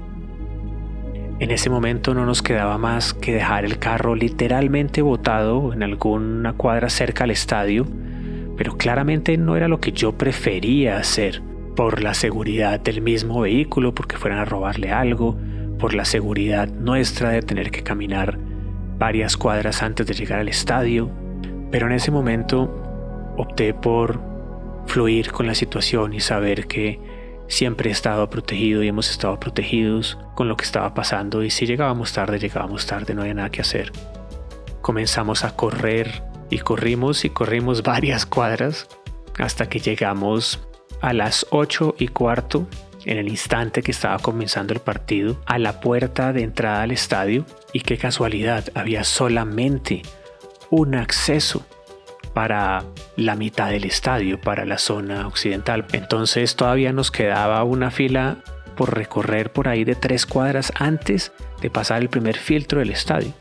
En 1.41 1.50
ese 1.50 1.71
momento 1.71 2.13
no 2.13 2.24
nos 2.27 2.43
quedaba 2.43 2.77
más 2.77 3.15
que 3.15 3.33
dejar 3.33 3.65
el 3.65 3.79
carro 3.79 4.13
literalmente 4.13 5.01
botado 5.01 5.74
en 5.74 5.81
alguna 5.81 6.53
cuadra 6.53 6.88
cerca 6.88 7.24
al 7.24 7.31
estadio, 7.31 7.88
pero 8.57 8.77
claramente 8.77 9.36
no 9.39 9.57
era 9.57 9.67
lo 9.67 9.79
que 9.79 9.91
yo 9.91 10.12
prefería 10.19 10.98
hacer, 10.98 11.41
por 11.75 12.03
la 12.03 12.13
seguridad 12.13 12.79
del 12.79 13.01
mismo 13.01 13.41
vehículo, 13.41 13.95
porque 13.95 14.17
fueran 14.17 14.38
a 14.38 14.45
robarle 14.45 14.91
algo, 14.91 15.36
por 15.79 15.95
la 15.95 16.05
seguridad 16.05 16.67
nuestra 16.67 17.29
de 17.29 17.41
tener 17.41 17.71
que 17.71 17.81
caminar 17.81 18.38
varias 19.00 19.36
cuadras 19.36 19.81
antes 19.81 20.05
de 20.05 20.13
llegar 20.13 20.41
al 20.41 20.48
estadio, 20.48 21.10
pero 21.71 21.88
en 21.88 21.93
ese 21.93 22.12
momento 22.12 23.33
opté 23.36 23.74
por 23.74 24.21
fluir 24.86 25.31
con 25.31 25.48
la 25.48 25.55
situación 25.55 26.13
y 26.13 26.19
saber 26.19 26.67
que 26.67 27.00
siempre 27.51 27.89
he 27.89 27.91
estado 27.91 28.29
protegido 28.29 28.81
y 28.81 28.88
hemos 28.88 29.12
estado 29.12 29.38
protegidos 29.38 30.17
con 30.36 30.48
lo 30.48 30.55
que 30.55 30.63
estaba 30.63 30.93
pasando 30.93 31.43
y 31.43 31.50
si 31.50 31.65
llegábamos 31.65 32.13
tarde, 32.13 32.39
llegábamos 32.39 32.86
tarde, 32.86 33.13
no 33.13 33.22
había 33.22 33.34
nada 33.34 33.50
que 33.50 33.60
hacer. 33.60 33.91
Comenzamos 34.81 35.43
a 35.43 35.55
correr 35.55 36.24
y 36.50 36.60
corrimos 36.60 37.25
y 37.25 37.29
corrimos 37.29 37.84
varias 37.84 38.25
cuadras 38.25 38.88
hasta 39.38 39.67
que 39.67 39.79
llegamos 39.79 40.65
a 41.01 41.13
las 41.13 41.46
8 41.50 41.96
y 42.00 42.08
cuarto, 42.08 42.67
en 43.03 43.17
el 43.17 43.27
instante 43.27 43.81
que 43.81 43.91
estaba 43.91 44.20
comenzando 44.20 44.74
el 44.74 44.79
partido, 44.79 45.41
a 45.46 45.58
la 45.58 45.81
puerta 45.81 46.31
de 46.31 46.43
entrada 46.43 46.84
al 46.84 46.91
estadio 46.91 47.46
y 47.74 47.81
qué 47.81 47.98
casualidad, 47.98 48.65
había 48.75 49.03
solamente 49.03 50.03
un 50.70 50.96
acceso 50.96 51.65
para 52.34 52.84
la 53.16 53.36
mitad 53.36 53.70
del 53.70 53.86
estadio, 53.86 54.40
para 54.40 54.66
la 54.66 54.78
zona 54.78 55.28
occidental. 55.28 55.86
Entonces 55.92 56.56
todavía 56.56 56.94
nos 56.94 57.12
quedaba 57.12 57.64
una 57.64 57.92
fila 57.92 58.38
por 58.76 58.96
recorrer 58.96 59.52
por 59.52 59.68
ahí 59.68 59.84
de 59.84 59.96
tres 59.96 60.26
cuadras 60.26 60.72
antes 60.76 61.32
de 61.62 61.70
pasar 61.70 62.02
el 62.02 62.10
primer 62.10 62.38
filtro 62.38 62.80
del 62.80 62.90
estadio. 62.90 63.34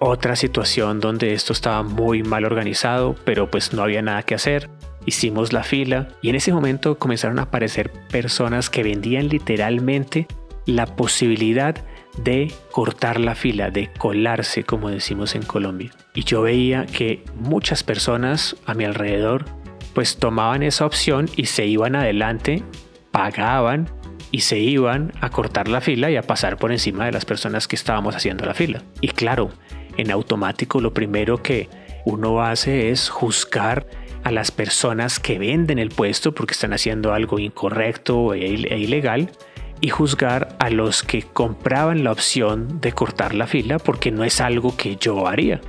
Otra 0.00 0.34
situación 0.34 0.98
donde 0.98 1.32
esto 1.32 1.52
estaba 1.52 1.82
muy 1.82 2.22
mal 2.22 2.44
organizado, 2.44 3.14
pero 3.24 3.50
pues 3.50 3.72
no 3.72 3.82
había 3.82 4.02
nada 4.02 4.24
que 4.24 4.34
hacer. 4.34 4.68
Hicimos 5.06 5.52
la 5.52 5.62
fila 5.62 6.08
y 6.20 6.28
en 6.28 6.36
ese 6.36 6.52
momento 6.52 6.98
comenzaron 6.98 7.38
a 7.38 7.42
aparecer 7.42 7.90
personas 8.10 8.68
que 8.68 8.82
vendían 8.82 9.28
literalmente 9.28 10.26
la 10.66 10.86
posibilidad 10.86 11.76
de 12.16 12.52
cortar 12.70 13.20
la 13.20 13.34
fila, 13.34 13.70
de 13.70 13.90
colarse, 13.92 14.64
como 14.64 14.90
decimos 14.90 15.34
en 15.34 15.42
Colombia. 15.42 15.90
Y 16.14 16.24
yo 16.24 16.42
veía 16.42 16.86
que 16.86 17.24
muchas 17.34 17.82
personas 17.82 18.56
a 18.66 18.74
mi 18.74 18.84
alrededor 18.84 19.44
pues 19.94 20.16
tomaban 20.16 20.62
esa 20.62 20.86
opción 20.86 21.28
y 21.36 21.46
se 21.46 21.66
iban 21.66 21.96
adelante, 21.96 22.62
pagaban 23.10 23.90
y 24.30 24.40
se 24.40 24.58
iban 24.58 25.12
a 25.20 25.28
cortar 25.30 25.68
la 25.68 25.80
fila 25.80 26.10
y 26.10 26.16
a 26.16 26.22
pasar 26.22 26.56
por 26.56 26.72
encima 26.72 27.04
de 27.04 27.12
las 27.12 27.24
personas 27.24 27.68
que 27.68 27.76
estábamos 27.76 28.16
haciendo 28.16 28.46
la 28.46 28.54
fila. 28.54 28.82
Y 29.00 29.08
claro, 29.08 29.50
en 29.96 30.10
automático 30.10 30.80
lo 30.80 30.94
primero 30.94 31.42
que 31.42 31.68
uno 32.04 32.42
hace 32.42 32.90
es 32.90 33.10
juzgar 33.10 33.86
a 34.24 34.30
las 34.30 34.50
personas 34.50 35.18
que 35.18 35.38
venden 35.38 35.78
el 35.78 35.90
puesto 35.90 36.32
porque 36.32 36.52
están 36.52 36.72
haciendo 36.72 37.12
algo 37.12 37.38
incorrecto 37.38 38.34
e, 38.34 38.46
e 38.46 38.78
ilegal 38.78 39.30
y 39.82 39.90
juzgar 39.90 40.54
a 40.60 40.70
los 40.70 41.02
que 41.02 41.22
compraban 41.22 42.04
la 42.04 42.12
opción 42.12 42.80
de 42.80 42.92
cortar 42.92 43.34
la 43.34 43.48
fila 43.48 43.80
porque 43.80 44.12
no 44.12 44.22
es 44.22 44.40
algo 44.40 44.76
que 44.76 44.94
yo 44.94 45.26
haría. 45.26 45.60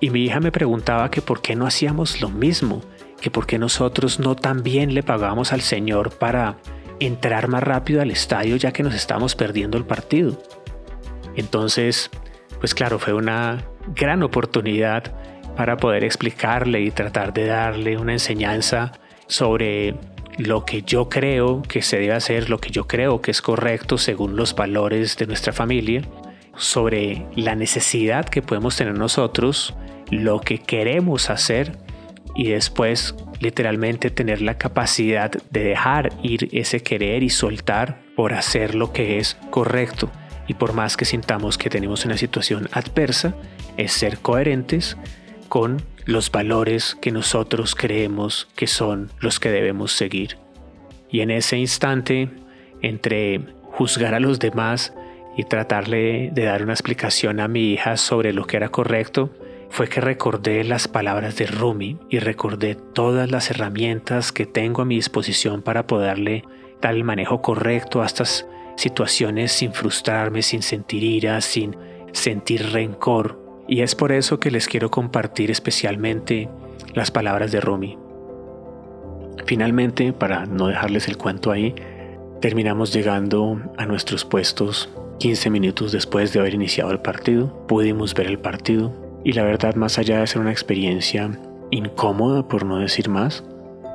Y 0.00 0.08
mi 0.08 0.24
hija 0.24 0.40
me 0.40 0.50
preguntaba 0.50 1.10
que 1.10 1.20
por 1.20 1.42
qué 1.42 1.54
no 1.54 1.66
hacíamos 1.66 2.22
lo 2.22 2.30
mismo, 2.30 2.80
que 3.20 3.30
por 3.30 3.46
qué 3.46 3.58
nosotros 3.58 4.18
no 4.18 4.36
también 4.36 4.94
le 4.94 5.02
pagábamos 5.02 5.52
al 5.52 5.60
Señor 5.60 6.12
para 6.16 6.56
entrar 6.98 7.48
más 7.48 7.62
rápido 7.62 8.00
al 8.00 8.10
estadio 8.10 8.56
ya 8.56 8.72
que 8.72 8.82
nos 8.82 8.94
estamos 8.94 9.36
perdiendo 9.36 9.76
el 9.76 9.84
partido. 9.84 10.40
Entonces, 11.36 12.10
pues 12.58 12.74
claro, 12.74 12.98
fue 12.98 13.12
una 13.12 13.66
gran 13.94 14.22
oportunidad 14.22 15.14
para 15.56 15.76
poder 15.76 16.04
explicarle 16.04 16.80
y 16.80 16.90
tratar 16.90 17.34
de 17.34 17.44
darle 17.44 17.98
una 17.98 18.14
enseñanza 18.14 18.92
sobre 19.26 19.94
lo 20.38 20.64
que 20.64 20.82
yo 20.82 21.08
creo 21.08 21.62
que 21.62 21.82
se 21.82 21.98
debe 21.98 22.12
hacer, 22.12 22.50
lo 22.50 22.58
que 22.58 22.70
yo 22.70 22.86
creo 22.86 23.20
que 23.20 23.30
es 23.30 23.40
correcto 23.40 23.98
según 23.98 24.36
los 24.36 24.54
valores 24.54 25.16
de 25.16 25.26
nuestra 25.26 25.52
familia, 25.52 26.02
sobre 26.56 27.26
la 27.34 27.54
necesidad 27.54 28.26
que 28.26 28.42
podemos 28.42 28.76
tener 28.76 28.98
nosotros, 28.98 29.74
lo 30.10 30.40
que 30.40 30.58
queremos 30.58 31.30
hacer 31.30 31.78
y 32.34 32.48
después 32.48 33.14
literalmente 33.40 34.10
tener 34.10 34.42
la 34.42 34.58
capacidad 34.58 35.30
de 35.30 35.64
dejar 35.64 36.12
ir 36.22 36.48
ese 36.52 36.82
querer 36.82 37.22
y 37.22 37.30
soltar 37.30 38.00
por 38.14 38.34
hacer 38.34 38.74
lo 38.74 38.92
que 38.92 39.18
es 39.18 39.36
correcto. 39.50 40.10
Y 40.48 40.54
por 40.54 40.74
más 40.74 40.96
que 40.96 41.04
sintamos 41.04 41.58
que 41.58 41.70
tenemos 41.70 42.04
una 42.04 42.16
situación 42.16 42.68
adversa, 42.72 43.34
es 43.76 43.92
ser 43.92 44.18
coherentes 44.18 44.96
con 45.48 45.82
los 46.06 46.30
valores 46.30 46.96
que 47.00 47.10
nosotros 47.10 47.74
creemos 47.74 48.48
que 48.54 48.68
son 48.68 49.10
los 49.20 49.40
que 49.40 49.50
debemos 49.50 49.92
seguir. 49.92 50.38
Y 51.10 51.20
en 51.20 51.30
ese 51.30 51.58
instante, 51.58 52.30
entre 52.80 53.40
juzgar 53.62 54.14
a 54.14 54.20
los 54.20 54.38
demás 54.38 54.94
y 55.36 55.42
tratarle 55.44 56.30
de 56.32 56.44
dar 56.44 56.62
una 56.62 56.72
explicación 56.72 57.40
a 57.40 57.48
mi 57.48 57.72
hija 57.72 57.96
sobre 57.96 58.32
lo 58.32 58.46
que 58.46 58.56
era 58.56 58.68
correcto, 58.68 59.30
fue 59.68 59.88
que 59.88 60.00
recordé 60.00 60.62
las 60.62 60.86
palabras 60.86 61.36
de 61.36 61.46
Rumi 61.46 61.98
y 62.08 62.20
recordé 62.20 62.76
todas 62.76 63.30
las 63.30 63.50
herramientas 63.50 64.30
que 64.30 64.46
tengo 64.46 64.82
a 64.82 64.84
mi 64.84 64.94
disposición 64.94 65.60
para 65.60 65.88
poderle 65.88 66.44
dar 66.80 66.94
el 66.94 67.02
manejo 67.02 67.42
correcto 67.42 68.00
a 68.00 68.06
estas 68.06 68.46
situaciones 68.76 69.50
sin 69.50 69.72
frustrarme, 69.72 70.42
sin 70.42 70.62
sentir 70.62 71.02
ira, 71.02 71.40
sin 71.40 71.76
sentir 72.12 72.70
rencor, 72.70 73.45
y 73.68 73.82
es 73.82 73.94
por 73.94 74.12
eso 74.12 74.38
que 74.38 74.50
les 74.50 74.68
quiero 74.68 74.90
compartir 74.90 75.50
especialmente 75.50 76.48
las 76.94 77.10
palabras 77.10 77.52
de 77.52 77.60
Rumi. 77.60 77.98
Finalmente, 79.44 80.12
para 80.12 80.46
no 80.46 80.68
dejarles 80.68 81.08
el 81.08 81.16
cuento 81.16 81.50
ahí, 81.50 81.74
terminamos 82.40 82.92
llegando 82.92 83.60
a 83.76 83.86
nuestros 83.86 84.24
puestos 84.24 84.88
15 85.18 85.50
minutos 85.50 85.92
después 85.92 86.32
de 86.32 86.40
haber 86.40 86.54
iniciado 86.54 86.90
el 86.90 87.00
partido. 87.00 87.66
Pudimos 87.66 88.14
ver 88.14 88.26
el 88.26 88.38
partido 88.38 88.92
y 89.24 89.32
la 89.32 89.42
verdad, 89.42 89.74
más 89.74 89.98
allá 89.98 90.20
de 90.20 90.26
ser 90.26 90.40
una 90.40 90.52
experiencia 90.52 91.30
incómoda, 91.70 92.46
por 92.46 92.64
no 92.64 92.78
decir 92.78 93.08
más, 93.08 93.44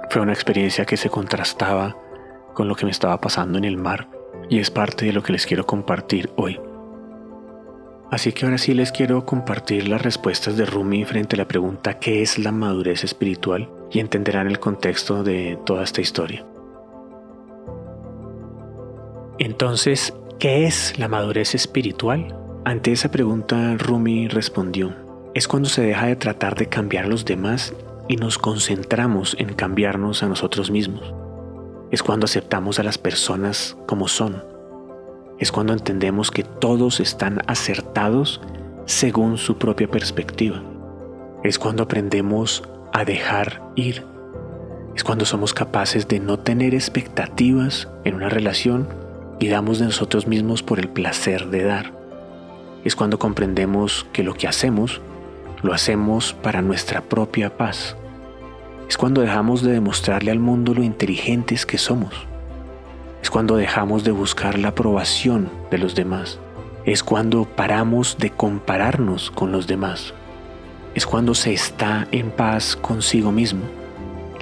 fue 0.10 0.22
una 0.22 0.34
experiencia 0.34 0.86
que 0.86 0.98
se 0.98 1.10
contrastaba 1.10 1.96
con 2.54 2.68
lo 2.68 2.76
que 2.76 2.86
me 2.86 2.92
estaba 2.92 3.20
pasando 3.22 3.58
en 3.58 3.66
el 3.66 3.78
mar 3.78 4.10
y 4.50 4.60
es 4.60 4.70
parte 4.70 5.06
de 5.06 5.14
lo 5.14 5.24
que 5.24 5.32
les 5.32 5.46
quiero 5.46 5.66
compartir 5.66 6.30
hoy. 6.36 6.60
Así 8.12 8.34
que 8.34 8.46
ahora 8.46 8.58
sí 8.58 8.74
les 8.74 8.92
quiero 8.92 9.26
compartir 9.26 9.88
las 9.88 10.02
respuestas 10.02 10.58
de 10.58 10.66
Rumi 10.66 11.06
frente 11.06 11.38
a 11.38 11.40
la 11.40 11.48
pregunta 11.48 11.98
¿qué 11.98 12.22
es 12.22 12.38
la 12.38 12.52
madurez 12.52 13.06
espiritual? 13.06 13.70
y 13.90 14.00
entenderán 14.00 14.48
el 14.48 14.60
contexto 14.60 15.24
de 15.24 15.60
toda 15.66 15.84
esta 15.84 16.02
historia. 16.02 16.46
Entonces, 19.38 20.14
¿qué 20.40 20.66
es 20.66 20.98
la 20.98 21.08
madurez 21.08 21.56
espiritual? 21.56 22.38
Ante 22.64 22.92
esa 22.92 23.12
pregunta 23.12 23.76
Rumi 23.78 24.28
respondió, 24.28 24.94
es 25.34 25.48
cuando 25.48 25.68
se 25.68 25.82
deja 25.82 26.06
de 26.06 26.16
tratar 26.16 26.56
de 26.56 26.68
cambiar 26.68 27.06
a 27.06 27.10
los 27.10 27.26
demás 27.26 27.74
y 28.08 28.16
nos 28.16 28.38
concentramos 28.38 29.36
en 29.40 29.54
cambiarnos 29.54 30.24
a 30.24 30.28
nosotros 30.28 30.72
mismos. 30.72 31.14
Es 31.92 32.04
cuando 32.04 32.26
aceptamos 32.26 32.80
a 32.80 32.84
las 32.84 32.98
personas 32.98 33.78
como 33.88 34.08
son 34.08 34.51
es 35.42 35.52
cuando 35.52 35.74
entendemos 35.74 36.30
que 36.30 36.44
todos 36.44 37.00
están 37.00 37.42
acertados 37.48 38.40
según 38.86 39.40
su 39.40 39.58
propia 39.58 39.90
perspectiva. 39.90 40.62
Es 41.44 41.58
cuando 41.58 41.82
aprendemos 41.82 42.64
a 42.94 43.06
dejar 43.06 43.60
ir. 43.76 44.06
Es 44.96 45.04
cuando 45.04 45.26
somos 45.26 45.56
capaces 45.56 46.08
de 46.08 46.20
no 46.20 46.38
tener 46.38 46.76
expectativas 46.76 47.90
en 48.04 48.14
una 48.14 48.30
relación 48.30 48.88
y 49.40 49.48
damos 49.48 49.80
de 49.80 49.86
nosotros 49.86 50.28
mismos 50.28 50.62
por 50.62 50.80
el 50.80 50.90
placer 50.90 51.48
de 51.48 51.64
dar. 51.64 51.92
Es 52.86 52.96
cuando 52.96 53.18
comprendemos 53.18 54.06
que 54.14 54.24
lo 54.24 54.36
que 54.36 54.48
hacemos 54.48 55.02
lo 55.64 55.74
hacemos 55.74 56.34
para 56.34 56.62
nuestra 56.62 57.02
propia 57.02 57.58
paz. 57.58 57.96
Es 58.88 58.96
cuando 58.96 59.22
dejamos 59.22 59.64
de 59.64 59.72
demostrarle 59.72 60.30
al 60.30 60.40
mundo 60.40 60.76
lo 60.76 60.84
inteligentes 60.84 61.66
que 61.66 61.80
somos. 61.80 62.31
Es 63.22 63.30
cuando 63.30 63.56
dejamos 63.56 64.04
de 64.04 64.12
buscar 64.12 64.58
la 64.58 64.70
aprobación 64.70 65.50
de 65.70 65.78
los 65.78 65.96
demás. 65.96 66.40
Es 66.86 67.04
cuando 67.04 67.46
paramos 67.46 68.18
de 68.18 68.32
compararnos 68.32 69.30
con 69.32 69.52
los 69.52 69.68
demás. 69.68 70.14
Es 70.96 71.06
cuando 71.06 71.36
se 71.36 71.54
está 71.54 72.08
en 72.12 72.32
paz 72.32 72.76
consigo 72.76 73.32
mismo. 73.32 73.62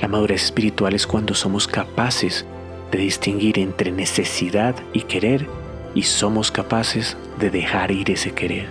La 0.02 0.08
madurez 0.08 0.46
espiritual 0.46 0.94
es 0.94 1.06
cuando 1.06 1.34
somos 1.34 1.68
capaces 1.68 2.46
de 2.92 2.98
distinguir 3.00 3.60
entre 3.60 3.92
necesidad 3.92 4.76
y 4.94 5.02
querer 5.02 5.48
y 5.94 6.04
somos 6.04 6.52
capaces 6.52 7.18
de 7.38 7.50
dejar 7.50 7.92
ir 7.92 8.10
ese 8.10 8.32
querer. 8.32 8.68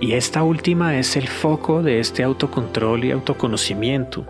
Y 0.00 0.12
esta 0.12 0.42
última 0.42 0.98
es 0.98 1.16
el 1.16 1.28
foco 1.28 1.82
de 1.82 1.98
este 1.98 2.22
autocontrol 2.22 3.04
y 3.04 3.10
autoconocimiento. 3.10 4.26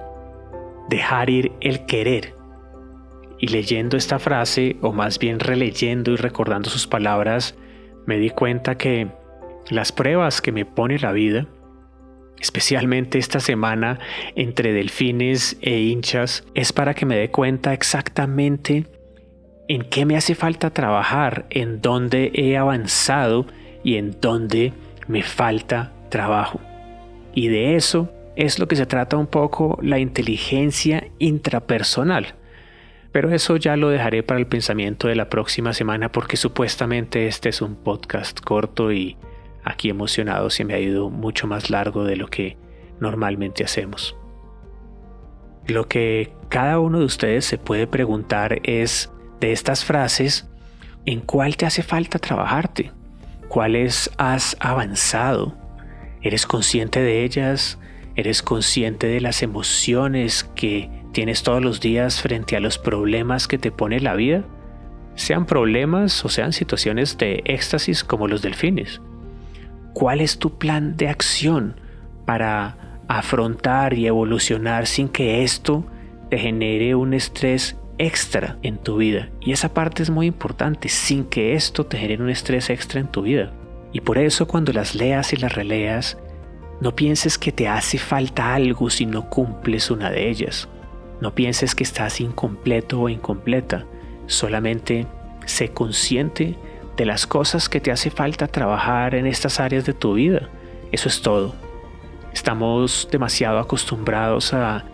Dejar 0.89 1.31
ir 1.31 1.53
el 1.61 1.85
querer. 1.87 2.35
Y 3.45 3.49
leyendo 3.49 3.99
esta 3.99 4.19
frase, 4.19 4.77
o 4.81 4.95
más 4.95 5.19
bien 5.19 5.39
releyendo 5.39 6.13
y 6.13 6.17
recordando 6.17 6.71
sus 6.71 6.87
palabras, 6.87 7.55
me 8.07 8.17
di 8.17 8.31
cuenta 8.31 8.79
que 8.79 9.09
las 9.69 9.93
pruebas 9.93 10.41
que 10.41 10.51
me 10.51 10.65
pone 10.65 10.99
la 10.99 11.13
vida, 11.13 11.47
especialmente 12.41 13.19
esta 13.19 13.41
semana 13.41 13.99
entre 14.35 14.73
delfines 14.73 15.59
e 15.61 15.79
hinchas, 15.79 16.47
es 16.55 16.73
para 16.73 16.95
que 16.95 17.05
me 17.05 17.17
dé 17.19 17.31
cuenta 17.31 17.75
exactamente 17.75 18.87
en 19.69 19.83
qué 19.83 20.07
me 20.07 20.17
hace 20.17 20.35
falta 20.35 20.71
trabajar, 20.71 21.45
en 21.51 21.83
dónde 21.83 22.33
he 22.33 22.57
avanzado 22.57 23.45
y 23.83 23.97
en 23.97 24.17
dónde 24.23 24.73
me 25.07 25.23
falta 25.23 25.93
trabajo. 26.09 26.63
Y 27.35 27.49
de 27.49 27.77
eso 27.77 28.11
es 28.37 28.59
lo 28.59 28.69
que 28.69 28.77
se 28.77 28.87
trata 28.87 29.19
un 29.19 29.27
poco 29.27 29.79
la 29.83 29.99
inteligencia 29.99 31.09
intrapersonal. 31.19 32.37
Pero 33.15 33.31
eso 33.31 33.57
ya 33.57 33.77
lo 33.77 33.91
dejaré 33.91 34.25
para 34.25 34.41
el 34.41 34.49
pensamiento 34.49 35.07
de 35.07 35.15
la 35.15 35.31
próxima 35.31 35.73
semana 35.73 36.11
porque 36.11 36.37
supuestamente 36.37 37.29
este 37.29 37.49
es 37.49 37.63
un 37.63 37.77
podcast 37.77 38.41
corto 38.41 38.91
y 38.91 39.17
aquí 39.63 39.89
emocionado 39.89 40.51
se 40.51 40.65
me 40.65 40.75
ha 40.75 40.81
ido 40.81 41.11
mucho 41.11 41.47
más 41.47 41.71
largo 41.71 42.03
de 42.03 42.17
lo 42.17 42.27
que 42.27 42.57
normalmente 42.99 43.63
hacemos. 43.63 44.17
Lo 45.69 45.87
que 45.87 46.33
cada 46.49 46.81
uno 46.81 46.99
de 46.99 47.05
ustedes 47.05 47.45
se 47.45 47.57
puede 47.57 47.87
preguntar 47.87 48.59
es 48.65 49.13
de 49.39 49.53
estas 49.53 49.85
frases, 49.85 50.49
¿en 51.07 51.21
cuál 51.21 51.57
te 51.57 51.67
hace 51.67 51.85
falta 51.85 52.19
trabajarte? 52.19 52.91
¿Cuáles 53.47 54.11
has 54.19 54.57
avanzado? 54.59 55.57
¿Eres 56.21 56.47
consciente 56.47 56.99
de 56.99 57.23
ellas? 57.23 57.79
¿Eres 58.17 58.43
consciente 58.43 59.07
de 59.07 59.21
las 59.21 59.45
emociones 59.45 60.51
que 60.57 60.91
tienes 61.15 61.43
todos 61.43 61.63
los 61.63 61.81
días 61.81 62.21
frente 62.21 62.57
a 62.57 62.61
los 62.61 62.77
problemas 62.77 63.49
que 63.49 63.57
te 63.57 63.73
pone 63.73 64.01
la 64.01 64.15
vida? 64.15 64.45
Sean 65.15 65.47
problemas 65.47 66.23
o 66.25 66.29
sean 66.29 66.53
situaciones 66.53 67.17
de 67.17 67.43
éxtasis 67.47 68.05
como 68.05 68.29
los 68.29 68.43
delfines. 68.43 69.01
¿Cuál 69.95 70.21
es 70.21 70.39
tu 70.39 70.59
plan 70.59 70.99
de 70.99 71.09
acción 71.09 71.81
para 72.27 73.01
afrontar 73.09 73.95
y 73.95 74.07
evolucionar 74.07 74.87
sin 74.87 75.09
que 75.09 75.43
esto 75.45 75.85
te 76.31 76.39
genere 76.39 76.95
un 76.95 77.15
estrés 77.15 77.77
extra 77.99 78.57
en 78.63 78.79
tu 78.79 78.97
vida. 78.97 79.31
Y 79.41 79.53
esa 79.53 79.73
parte 79.73 80.03
es 80.03 80.11
muy 80.11 80.27
importante, 80.27 80.89
sin 80.89 81.25
que 81.25 81.55
esto 81.55 81.87
te 81.87 81.97
genere 81.97 82.23
un 82.23 82.31
estrés 82.31 82.71
extra 82.71 83.01
en 83.01 83.09
tu 83.09 83.23
vida. 83.23 83.53
Y 83.93 84.01
por 84.01 84.19
eso 84.19 84.47
cuando 84.47 84.73
las 84.73 84.95
leas 84.95 85.33
y 85.33 85.37
las 85.37 85.55
releas, 85.55 86.19
no 86.81 86.97
pienses 86.97 87.39
que 87.39 87.53
te 87.53 87.69
hace 87.69 87.99
falta 87.99 88.55
algo 88.55 88.91
si 88.91 89.07
no 89.07 89.31
cumples 89.31 89.91
una 89.91 90.11
de 90.11 90.29
ellas. 90.29 90.69
No 91.25 91.35
pienses 91.35 91.75
que 91.75 91.85
estás 91.85 92.21
incompleto 92.21 93.01
o 93.01 93.09
incompleta. 93.09 93.87
Solamente 94.27 95.07
sé 95.47 95.71
consciente 95.71 96.55
de 96.99 97.07
las 97.07 97.27
cosas 97.27 97.71
que 97.71 97.81
te 97.81 97.91
hace 97.91 98.11
falta 98.11 98.47
trabajar 98.47 99.15
en 99.15 99.25
estas 99.25 99.59
áreas 99.59 99.87
de 99.87 99.95
tu 99.95 100.13
vida. 100.13 100.51
Eso 100.93 101.09
es 101.09 101.23
todo. 101.23 101.55
Estamos 102.35 103.09
demasiado 103.11 103.59
acostumbrados 103.59 104.53
a 104.53 104.85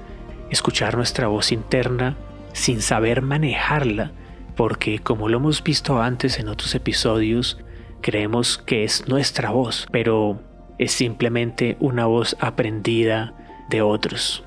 escuchar 0.50 0.96
nuestra 0.96 1.26
voz 1.26 1.50
interna 1.50 2.16
sin 2.52 2.80
saber 2.80 3.22
manejarla, 3.22 4.12
porque 4.54 5.00
como 5.00 5.28
lo 5.28 5.38
hemos 5.38 5.64
visto 5.64 6.00
antes 6.00 6.38
en 6.38 6.46
otros 6.46 6.76
episodios, 6.76 7.58
creemos 8.02 8.56
que 8.56 8.84
es 8.84 9.08
nuestra 9.08 9.50
voz, 9.50 9.88
pero 9.90 10.40
es 10.78 10.92
simplemente 10.92 11.76
una 11.80 12.06
voz 12.06 12.36
aprendida 12.38 13.34
de 13.68 13.82
otros. 13.82 14.44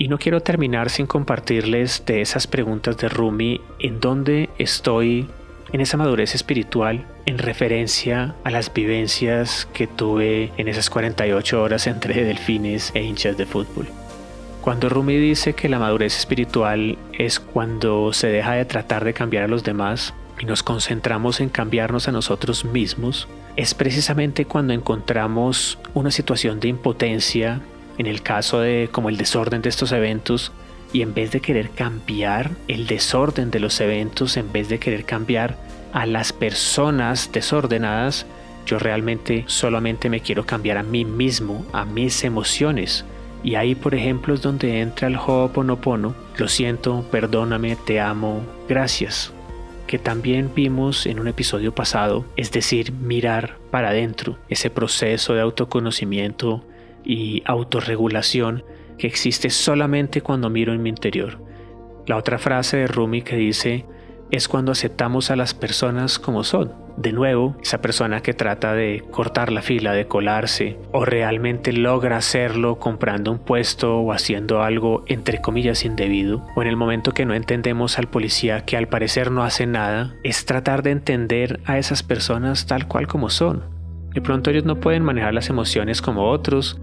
Y 0.00 0.08
no 0.08 0.16
quiero 0.16 0.40
terminar 0.40 0.88
sin 0.88 1.06
compartirles 1.06 2.04
de 2.06 2.22
esas 2.22 2.46
preguntas 2.46 2.96
de 2.96 3.10
Rumi 3.10 3.60
en 3.78 4.00
dónde 4.00 4.48
estoy 4.56 5.28
en 5.74 5.82
esa 5.82 5.98
madurez 5.98 6.34
espiritual 6.34 7.04
en 7.26 7.36
referencia 7.36 8.34
a 8.42 8.50
las 8.50 8.72
vivencias 8.72 9.68
que 9.74 9.86
tuve 9.86 10.52
en 10.56 10.68
esas 10.68 10.88
48 10.88 11.62
horas 11.62 11.86
entre 11.86 12.24
delfines 12.24 12.92
e 12.94 13.02
hinchas 13.02 13.36
de 13.36 13.44
fútbol. 13.44 13.88
Cuando 14.62 14.88
Rumi 14.88 15.16
dice 15.16 15.52
que 15.52 15.68
la 15.68 15.78
madurez 15.78 16.16
espiritual 16.16 16.96
es 17.12 17.38
cuando 17.38 18.14
se 18.14 18.28
deja 18.28 18.52
de 18.54 18.64
tratar 18.64 19.04
de 19.04 19.12
cambiar 19.12 19.44
a 19.44 19.48
los 19.48 19.64
demás 19.64 20.14
y 20.40 20.46
nos 20.46 20.62
concentramos 20.62 21.40
en 21.40 21.50
cambiarnos 21.50 22.08
a 22.08 22.12
nosotros 22.12 22.64
mismos, 22.64 23.28
es 23.56 23.74
precisamente 23.74 24.46
cuando 24.46 24.72
encontramos 24.72 25.78
una 25.92 26.10
situación 26.10 26.58
de 26.58 26.68
impotencia, 26.68 27.60
en 28.00 28.06
el 28.06 28.22
caso 28.22 28.60
de 28.60 28.88
como 28.90 29.10
el 29.10 29.18
desorden 29.18 29.60
de 29.60 29.68
estos 29.68 29.92
eventos, 29.92 30.52
y 30.90 31.02
en 31.02 31.12
vez 31.12 31.32
de 31.32 31.40
querer 31.40 31.68
cambiar 31.68 32.52
el 32.66 32.86
desorden 32.86 33.50
de 33.50 33.60
los 33.60 33.78
eventos, 33.78 34.38
en 34.38 34.50
vez 34.50 34.70
de 34.70 34.78
querer 34.78 35.04
cambiar 35.04 35.58
a 35.92 36.06
las 36.06 36.32
personas 36.32 37.30
desordenadas, 37.30 38.24
yo 38.64 38.78
realmente 38.78 39.44
solamente 39.48 40.08
me 40.08 40.20
quiero 40.20 40.46
cambiar 40.46 40.78
a 40.78 40.82
mí 40.82 41.04
mismo, 41.04 41.66
a 41.74 41.84
mis 41.84 42.24
emociones, 42.24 43.04
y 43.42 43.56
ahí, 43.56 43.74
por 43.74 43.94
ejemplo, 43.94 44.32
es 44.32 44.40
donde 44.40 44.80
entra 44.80 45.06
el 45.06 45.16
Ho'oponopono, 45.16 46.14
lo 46.38 46.48
siento, 46.48 47.04
perdóname, 47.10 47.76
te 47.76 48.00
amo, 48.00 48.40
gracias, 48.66 49.30
que 49.86 49.98
también 49.98 50.52
vimos 50.54 51.04
en 51.04 51.20
un 51.20 51.28
episodio 51.28 51.74
pasado, 51.74 52.24
es 52.36 52.50
decir, 52.50 52.92
mirar 52.92 53.58
para 53.70 53.90
adentro, 53.90 54.38
ese 54.48 54.70
proceso 54.70 55.34
de 55.34 55.42
autoconocimiento 55.42 56.64
y 57.04 57.42
autorregulación 57.46 58.64
que 58.98 59.06
existe 59.06 59.50
solamente 59.50 60.20
cuando 60.20 60.50
miro 60.50 60.72
en 60.72 60.82
mi 60.82 60.90
interior. 60.90 61.38
La 62.06 62.16
otra 62.16 62.38
frase 62.38 62.78
de 62.78 62.86
Rumi 62.86 63.22
que 63.22 63.36
dice, 63.36 63.86
es 64.30 64.48
cuando 64.48 64.72
aceptamos 64.72 65.30
a 65.30 65.36
las 65.36 65.54
personas 65.54 66.18
como 66.18 66.44
son. 66.44 66.72
De 66.96 67.12
nuevo, 67.12 67.56
esa 67.62 67.80
persona 67.80 68.20
que 68.20 68.34
trata 68.34 68.74
de 68.74 69.02
cortar 69.10 69.50
la 69.50 69.62
fila, 69.62 69.92
de 69.92 70.06
colarse, 70.06 70.76
o 70.92 71.04
realmente 71.04 71.72
logra 71.72 72.18
hacerlo 72.18 72.78
comprando 72.78 73.32
un 73.32 73.38
puesto 73.38 73.98
o 73.98 74.12
haciendo 74.12 74.62
algo 74.62 75.04
entre 75.06 75.40
comillas 75.40 75.84
indebido, 75.84 76.44
o 76.54 76.62
en 76.62 76.68
el 76.68 76.76
momento 76.76 77.12
que 77.12 77.24
no 77.24 77.34
entendemos 77.34 77.98
al 77.98 78.08
policía 78.08 78.64
que 78.64 78.76
al 78.76 78.88
parecer 78.88 79.30
no 79.30 79.42
hace 79.44 79.66
nada, 79.66 80.14
es 80.24 80.44
tratar 80.44 80.82
de 80.82 80.90
entender 80.90 81.60
a 81.64 81.78
esas 81.78 82.02
personas 82.02 82.66
tal 82.66 82.86
cual 82.86 83.06
como 83.06 83.30
son. 83.30 83.64
De 84.12 84.20
pronto 84.20 84.50
ellos 84.50 84.64
no 84.64 84.80
pueden 84.80 85.04
manejar 85.04 85.32
las 85.32 85.48
emociones 85.48 86.02
como 86.02 86.28
otros, 86.28 86.80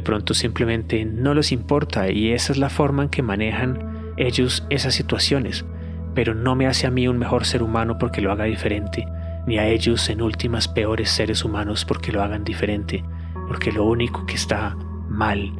de 0.00 0.02
pronto 0.02 0.32
simplemente 0.32 1.04
no 1.04 1.34
les 1.34 1.52
importa 1.52 2.10
y 2.10 2.32
esa 2.32 2.54
es 2.54 2.58
la 2.58 2.70
forma 2.70 3.02
en 3.02 3.08
que 3.10 3.20
manejan 3.22 4.14
ellos 4.16 4.64
esas 4.70 4.94
situaciones 4.94 5.66
pero 6.14 6.34
no 6.34 6.54
me 6.54 6.66
hace 6.66 6.86
a 6.86 6.90
mí 6.90 7.06
un 7.08 7.18
mejor 7.18 7.44
ser 7.44 7.62
humano 7.62 7.98
porque 7.98 8.20
lo 8.20 8.32
haga 8.32 8.44
diferente, 8.44 9.06
ni 9.46 9.58
a 9.58 9.66
ellos 9.66 10.08
en 10.08 10.22
últimas 10.22 10.68
peores 10.68 11.10
seres 11.10 11.44
humanos 11.44 11.84
porque 11.84 12.12
lo 12.12 12.22
hagan 12.22 12.44
diferente, 12.44 13.04
porque 13.48 13.72
lo 13.72 13.84
único 13.84 14.26
que 14.26 14.34
está 14.34 14.76
mal 15.08 15.52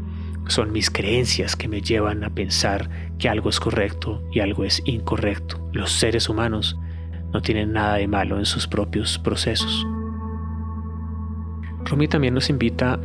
son 0.48 0.72
mis 0.72 0.90
creencias 0.90 1.54
que 1.54 1.68
me 1.68 1.80
llevan 1.80 2.24
a 2.24 2.30
pensar 2.30 2.90
que 3.18 3.28
algo 3.28 3.50
es 3.50 3.60
correcto 3.60 4.22
y 4.32 4.40
algo 4.40 4.64
es 4.64 4.82
incorrecto. 4.84 5.68
Los 5.72 5.92
seres 5.92 6.28
humanos 6.28 6.76
no 7.32 7.40
tienen 7.40 7.72
nada 7.72 7.96
de 7.96 8.08
malo 8.08 8.38
en 8.38 8.46
sus 8.46 8.66
propios 8.66 9.18
procesos. 9.18 9.86
Rumi 11.84 12.08
también 12.08 12.34
nos 12.34 12.50
invita 12.50 12.98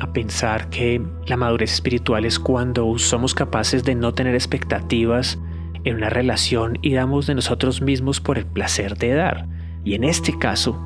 a 0.00 0.12
pensar 0.12 0.68
que 0.70 1.02
la 1.26 1.36
madurez 1.36 1.72
espiritual 1.72 2.24
es 2.24 2.38
cuando 2.38 2.98
somos 2.98 3.34
capaces 3.34 3.84
de 3.84 3.94
no 3.94 4.12
tener 4.14 4.34
expectativas 4.34 5.38
en 5.84 5.96
una 5.96 6.10
relación 6.10 6.78
y 6.82 6.94
damos 6.94 7.26
de 7.26 7.34
nosotros 7.34 7.82
mismos 7.82 8.20
por 8.20 8.38
el 8.38 8.46
placer 8.46 8.96
de 8.96 9.12
dar. 9.14 9.46
Y 9.84 9.94
en 9.94 10.04
este 10.04 10.38
caso, 10.38 10.80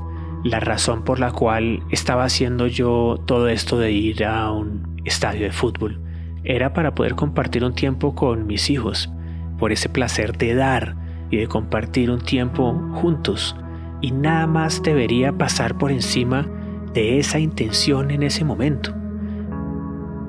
la 0.45 0.61
razón 0.61 1.05
por 1.05 1.21
la 1.21 1.33
cual 1.33 1.83
estaba 1.91 2.25
haciendo 2.25 2.67
yo 2.67 3.21
todo 3.27 3.49
esto 3.49 3.79
de 3.79 3.93
ir 3.93 4.25
a 4.25 4.51
un 4.51 5.01
estadio 5.05 5.43
de 5.43 5.53
fútbol 5.53 6.01
era 6.45 6.73
para 6.73 6.95
poder 6.95 7.15
compartir 7.15 7.65
un 7.65 7.75
tiempo 7.75 8.15
con 8.15 8.47
mis 8.47 8.71
hijos, 8.71 9.11
por 9.59 9.73
ese 9.73 9.89
placer 9.89 10.37
de 10.37 10.55
dar 10.55 10.97
y 11.31 11.37
de 11.37 11.49
compartir 11.49 12.11
un 12.11 12.21
tiempo 12.21 12.73
juntos. 12.95 13.57
Y 14.01 14.13
nada 14.13 14.47
más 14.47 14.83
debería 14.83 15.33
pasar 15.33 15.77
por 15.77 15.91
encima 15.91 16.47
de 16.93 17.19
esa 17.19 17.39
intención 17.39 18.11
en 18.11 18.23
ese 18.23 18.45
momento. 18.45 18.95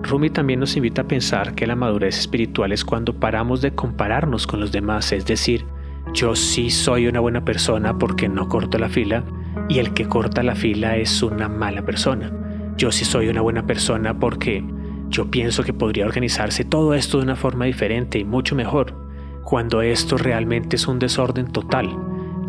Rumi 0.03 0.29
también 0.29 0.59
nos 0.59 0.75
invita 0.75 1.01
a 1.01 1.07
pensar 1.07 1.55
que 1.55 1.67
la 1.67 1.75
madurez 1.75 2.17
espiritual 2.17 2.71
es 2.71 2.85
cuando 2.85 3.19
paramos 3.19 3.61
de 3.61 3.71
compararnos 3.71 4.47
con 4.47 4.59
los 4.59 4.71
demás, 4.71 5.11
es 5.11 5.25
decir, 5.25 5.65
yo 6.13 6.35
sí 6.35 6.69
soy 6.69 7.07
una 7.07 7.19
buena 7.19 7.45
persona 7.45 7.97
porque 7.97 8.27
no 8.27 8.47
corto 8.47 8.79
la 8.79 8.89
fila 8.89 9.23
y 9.67 9.79
el 9.79 9.93
que 9.93 10.07
corta 10.07 10.41
la 10.41 10.55
fila 10.55 10.97
es 10.97 11.21
una 11.21 11.47
mala 11.47 11.83
persona. 11.83 12.31
Yo 12.77 12.91
sí 12.91 13.05
soy 13.05 13.27
una 13.27 13.41
buena 13.41 13.67
persona 13.67 14.17
porque 14.17 14.63
yo 15.09 15.29
pienso 15.29 15.63
que 15.63 15.73
podría 15.73 16.05
organizarse 16.05 16.63
todo 16.63 16.93
esto 16.93 17.17
de 17.17 17.23
una 17.25 17.35
forma 17.35 17.65
diferente 17.65 18.19
y 18.19 18.23
mucho 18.23 18.55
mejor, 18.55 18.95
cuando 19.43 19.81
esto 19.81 20.17
realmente 20.17 20.77
es 20.77 20.87
un 20.87 20.97
desorden 20.97 21.51
total. 21.51 21.89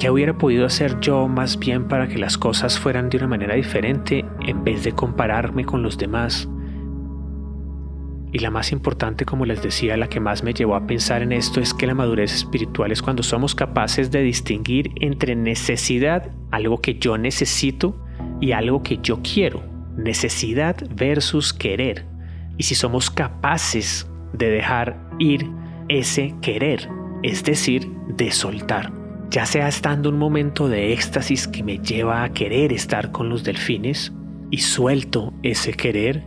¿Qué 0.00 0.10
hubiera 0.10 0.38
podido 0.38 0.64
hacer 0.64 0.98
yo 1.00 1.28
más 1.28 1.58
bien 1.58 1.86
para 1.86 2.08
que 2.08 2.16
las 2.16 2.38
cosas 2.38 2.78
fueran 2.78 3.10
de 3.10 3.18
una 3.18 3.26
manera 3.26 3.54
diferente 3.54 4.24
en 4.46 4.64
vez 4.64 4.82
de 4.82 4.92
compararme 4.92 5.66
con 5.66 5.82
los 5.82 5.98
demás? 5.98 6.48
Y 8.32 8.38
la 8.38 8.50
más 8.50 8.72
importante, 8.72 9.26
como 9.26 9.44
les 9.44 9.62
decía, 9.62 9.98
la 9.98 10.08
que 10.08 10.18
más 10.18 10.42
me 10.42 10.54
llevó 10.54 10.74
a 10.74 10.86
pensar 10.86 11.20
en 11.20 11.32
esto 11.32 11.60
es 11.60 11.74
que 11.74 11.86
la 11.86 11.94
madurez 11.94 12.32
espiritual 12.32 12.92
es 12.92 13.02
cuando 13.02 13.22
somos 13.22 13.54
capaces 13.54 14.10
de 14.10 14.22
distinguir 14.22 14.90
entre 14.96 15.36
necesidad, 15.36 16.30
algo 16.50 16.80
que 16.80 16.94
yo 16.94 17.18
necesito, 17.18 18.02
y 18.40 18.52
algo 18.52 18.82
que 18.82 18.98
yo 19.02 19.20
quiero. 19.22 19.62
Necesidad 19.98 20.76
versus 20.96 21.52
querer 21.52 22.06
y 22.56 22.62
si 22.62 22.74
somos 22.74 23.10
capaces 23.10 24.10
de 24.32 24.50
dejar 24.50 25.10
ir 25.18 25.46
ese 25.88 26.34
querer, 26.40 26.88
es 27.22 27.44
decir, 27.44 27.90
de 28.16 28.30
soltar, 28.30 28.92
ya 29.30 29.46
sea 29.46 29.68
estando 29.68 30.08
un 30.08 30.18
momento 30.18 30.68
de 30.68 30.92
éxtasis 30.92 31.46
que 31.46 31.62
me 31.62 31.78
lleva 31.78 32.24
a 32.24 32.32
querer 32.32 32.72
estar 32.72 33.12
con 33.12 33.28
los 33.28 33.44
delfines 33.44 34.12
y 34.50 34.58
suelto 34.58 35.32
ese 35.42 35.72
querer, 35.72 36.24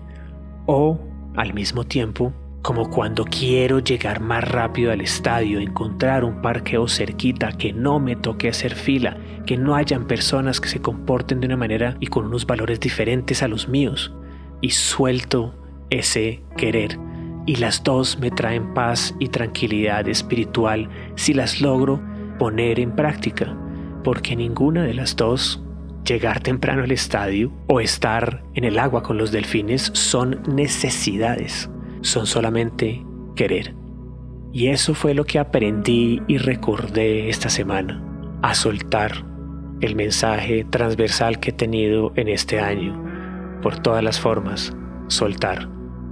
o 0.66 1.00
al 1.36 1.54
mismo 1.54 1.84
tiempo, 1.84 2.34
como 2.62 2.90
cuando 2.90 3.26
quiero 3.26 3.80
llegar 3.80 4.22
más 4.22 4.50
rápido 4.50 4.94
al 4.94 5.02
estadio, 5.02 5.60
encontrar 5.60 6.24
un 6.24 6.42
parqueo 6.42 6.88
cerquita, 6.88 7.52
que 7.52 7.74
no 7.74 8.00
me 8.00 8.16
toque 8.16 8.48
hacer 8.48 8.74
fila, 8.74 9.18
que 9.46 9.58
no 9.58 9.76
hayan 9.76 10.08
personas 10.08 10.62
que 10.62 10.70
se 10.70 10.82
comporten 10.82 11.42
de 11.42 11.48
una 11.48 11.58
manera 11.58 11.98
y 12.00 12.08
con 12.08 12.26
unos 12.26 12.48
valores 12.48 12.80
diferentes 12.80 13.44
a 13.44 13.50
los 13.50 13.68
míos, 13.68 14.14
y 14.62 14.70
suelto 14.70 15.54
ese 15.90 16.42
querer. 16.56 16.98
Y 17.46 17.58
las 17.58 17.84
dos 17.84 18.18
me 18.20 18.32
traen 18.32 18.74
paz 18.74 19.14
y 19.20 19.28
tranquilidad 19.28 20.08
espiritual 20.08 20.88
si 21.16 21.34
las 21.34 21.60
logro 21.60 22.02
poner 22.44 22.78
en 22.82 22.92
práctica, 22.92 23.56
porque 24.04 24.36
ninguna 24.36 24.84
de 24.84 24.94
las 24.94 25.16
dos, 25.16 25.64
llegar 26.06 26.42
temprano 26.42 26.84
al 26.84 26.92
estadio 26.92 27.54
o 27.68 27.80
estar 27.80 28.44
en 28.54 28.66
el 28.66 28.80
agua 28.80 29.02
con 29.02 29.18
los 29.18 29.32
delfines, 29.32 29.92
son 29.94 30.42
necesidades, 30.54 31.70
son 32.02 32.26
solamente 32.26 33.02
querer. 33.38 33.74
Y 34.52 34.68
eso 34.68 34.94
fue 34.94 35.14
lo 35.14 35.24
que 35.24 35.40
aprendí 35.40 36.22
y 36.28 36.38
recordé 36.38 37.30
esta 37.30 37.48
semana, 37.48 38.04
a 38.42 38.54
soltar 38.56 39.26
el 39.80 39.96
mensaje 39.96 40.66
transversal 40.70 41.40
que 41.40 41.52
he 41.52 41.54
tenido 41.54 42.12
en 42.18 42.28
este 42.28 42.60
año, 42.60 43.02
por 43.62 43.80
todas 43.80 44.04
las 44.04 44.20
formas, 44.20 44.76
soltar. 45.08 45.70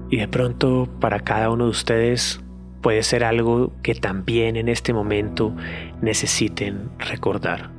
Y 0.10 0.16
de 0.16 0.30
pronto 0.30 0.88
para 1.02 1.20
cada 1.20 1.50
uno 1.50 1.66
de 1.66 1.72
ustedes 1.72 2.42
puede 2.82 3.04
ser 3.04 3.24
algo 3.24 3.72
que 3.84 3.96
también 3.96 4.56
en 4.56 4.68
este 4.68 4.94
momento 4.94 5.56
necesiten 6.02 6.90
recordar. 7.00 7.70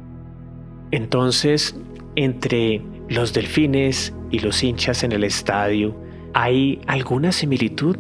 Entonces, 0.91 1.77
entre 2.17 2.83
los 3.09 3.33
delfines 3.33 4.15
y 4.31 4.39
los 4.39 4.63
hinchas 4.63 5.03
en 5.03 5.13
el 5.13 5.25
estadio, 5.25 5.97
¿hay 6.35 6.81
alguna 6.87 7.33
similitud? 7.33 7.97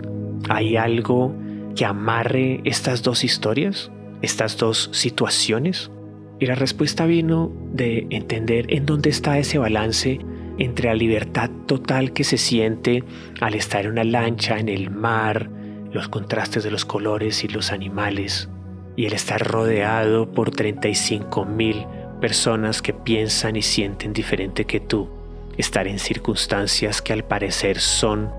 ¿Hay 0.48 0.76
algo 0.76 1.34
que 1.74 1.84
amarre 1.84 2.60
estas 2.64 3.02
dos 3.02 3.24
historias, 3.24 3.90
estas 4.20 4.56
dos 4.56 4.90
situaciones? 4.92 5.90
Y 6.38 6.46
la 6.46 6.54
respuesta 6.54 7.06
vino 7.06 7.52
de 7.72 8.06
entender 8.10 8.66
en 8.72 8.84
dónde 8.84 9.10
está 9.10 9.38
ese 9.38 9.58
balance 9.58 10.20
entre 10.58 10.88
la 10.88 10.94
libertad 10.94 11.50
total 11.66 12.12
que 12.12 12.24
se 12.24 12.36
siente 12.36 13.04
al 13.40 13.54
estar 13.54 13.84
en 13.84 13.92
una 13.92 14.04
lancha 14.04 14.58
en 14.58 14.68
el 14.68 14.90
mar, 14.90 15.48
los 15.92 16.09
contrastes 16.09 16.64
de 16.64 16.70
los 16.70 16.85
colores 16.85 17.44
y 17.44 17.48
los 17.48 17.72
animales, 17.72 18.48
y 18.96 19.07
el 19.07 19.12
estar 19.12 19.46
rodeado 19.46 20.31
por 20.33 20.50
35 20.50 21.44
mil 21.44 21.87
personas 22.20 22.83
que 22.83 22.92
piensan 22.92 23.57
y 23.57 23.62
sienten 23.62 24.12
diferente 24.12 24.64
que 24.64 24.81
tú, 24.81 25.09
estar 25.57 25.87
en 25.87 25.98
circunstancias 25.98 27.02
que 27.02 27.12
al 27.12 27.24
parecer 27.24 27.78
son 27.78 28.31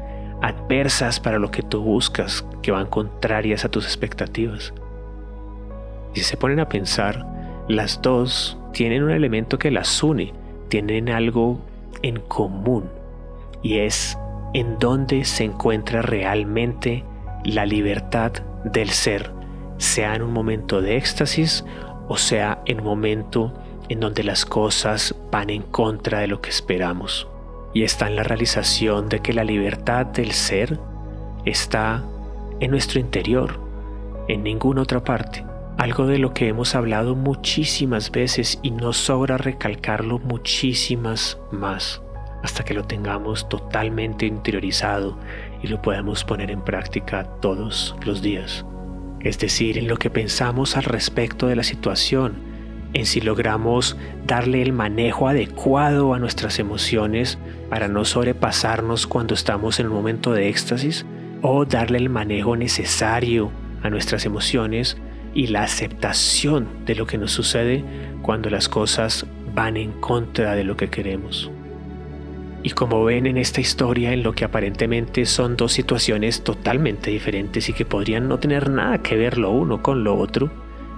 adversas 0.42 1.20
para 1.20 1.39
lo 1.39 1.52
que 1.52 1.63
tú 1.63 1.82
buscas, 1.82 2.46
que 2.62 2.72
van 2.72 2.88
contrarias 2.88 3.66
a 3.66 3.70
tus 3.70 3.86
expectativas. 3.86 4.74
Si 6.13 6.22
se 6.22 6.38
ponen 6.38 6.60
a 6.60 6.70
pensar, 6.70 7.26
las 7.68 8.02
dos 8.02 8.58
tienen 8.74 9.04
un 9.04 9.12
elemento 9.12 9.58
que 9.58 9.72
las 9.72 10.04
une, 10.04 10.34
tienen 10.70 11.10
algo 11.10 11.60
en 12.02 12.20
común 12.20 12.89
y 13.62 13.80
es 13.80 14.18
en 14.54 14.78
donde 14.80 15.26
se 15.26 15.44
encuentra 15.44 16.02
realmente 16.02 17.04
la 17.45 17.65
libertad 17.65 18.32
del 18.63 18.89
ser, 18.89 19.32
sea 19.77 20.15
en 20.15 20.21
un 20.21 20.32
momento 20.32 20.82
de 20.82 20.97
éxtasis 20.97 21.65
o 22.08 22.17
sea 22.17 22.62
en 22.65 22.79
un 22.79 22.86
momento 22.86 23.53
en 23.89 23.99
donde 23.99 24.23
las 24.23 24.45
cosas 24.45 25.15
van 25.32 25.49
en 25.49 25.62
contra 25.62 26.19
de 26.19 26.27
lo 26.27 26.41
que 26.41 26.49
esperamos. 26.49 27.27
Y 27.73 27.84
está 27.84 28.08
en 28.08 28.15
la 28.15 28.23
realización 28.23 29.10
de 29.10 29.19
que 29.19 29.34
la 29.34 29.43
libertad 29.43 30.06
del 30.06 30.32
ser 30.32 30.79
está 31.45 32.03
en 32.60 32.71
nuestro 32.71 32.99
interior, 32.99 33.60
en 34.27 34.43
ninguna 34.43 34.84
otra 34.84 35.03
parte. 35.03 35.43
Algo 35.77 36.06
de 36.06 36.19
lo 36.19 36.34
que 36.34 36.47
hemos 36.47 36.75
hablado 36.75 37.15
muchísimas 37.15 38.12
veces 38.12 38.60
y 38.62 38.71
no 38.71 38.93
sobra 38.93 39.38
recalcarlo 39.38 40.19
muchísimas 40.19 41.39
más 41.51 42.01
hasta 42.43 42.63
que 42.63 42.73
lo 42.73 42.84
tengamos 42.84 43.47
totalmente 43.49 44.25
interiorizado 44.25 45.17
y 45.63 45.67
lo 45.67 45.82
podamos 45.82 46.23
poner 46.23 46.52
en 46.52 46.62
práctica 46.62 47.23
todos 47.41 47.95
los 48.06 48.21
días. 48.21 48.65
Es 49.21 49.39
decir, 49.39 49.78
en 49.78 49.88
lo 49.88 49.97
que 49.97 50.10
pensamos 50.10 50.76
al 50.76 50.84
respecto 50.84 51.47
de 51.47 51.56
la 51.56 51.63
situación, 51.63 52.34
en 52.93 53.06
si 53.06 53.21
logramos 53.21 53.97
darle 54.28 54.62
el 54.62 54.73
manejo 54.73 55.28
adecuado 55.28 56.13
a 56.13 56.19
nuestras 56.19 56.60
emociones 56.60 57.39
para 57.69 57.88
no 57.88 58.06
sobrepasarnos 58.06 59.08
cuando 59.08 59.34
estamos 59.34 59.80
en 59.80 59.88
un 59.88 59.93
momento 59.93 60.34
de 60.34 60.49
éxtasis, 60.49 61.06
o 61.41 61.65
darle 61.65 61.97
el 61.97 62.10
manejo 62.10 62.56
necesario 62.56 63.52
a 63.82 63.89
nuestras 63.89 64.26
emociones 64.26 64.97
y 65.34 65.47
la 65.47 65.63
aceptación 65.63 66.67
de 66.86 66.95
lo 66.95 67.08
que 67.08 67.17
nos 67.17 67.32
sucede 67.32 67.84
cuando 68.21 68.49
las 68.49 68.69
cosas 68.69 69.26
van 69.54 69.78
en 69.78 69.91
contra 69.93 70.56
de 70.56 70.63
lo 70.63 70.78
que 70.78 70.89
queremos. 70.89 71.52
Y 72.63 72.71
como 72.71 73.04
ven 73.04 73.28
en 73.28 73.38
esta 73.38 73.60
historia, 73.60 74.13
en 74.13 74.23
lo 74.23 74.34
que 74.34 74.45
aparentemente 74.45 75.26
son 75.26 75.58
dos 75.58 75.73
situaciones 75.73 76.43
totalmente 76.43 77.12
diferentes 77.12 77.67
y 77.67 77.73
que 77.73 77.84
podrían 77.84 78.30
no 78.30 78.39
tener 78.39 78.69
nada 78.69 78.99
que 78.99 79.17
ver 79.17 79.38
lo 79.38 79.52
uno 79.52 79.84
con 79.84 80.06
lo 80.06 80.17
otro, 80.17 80.49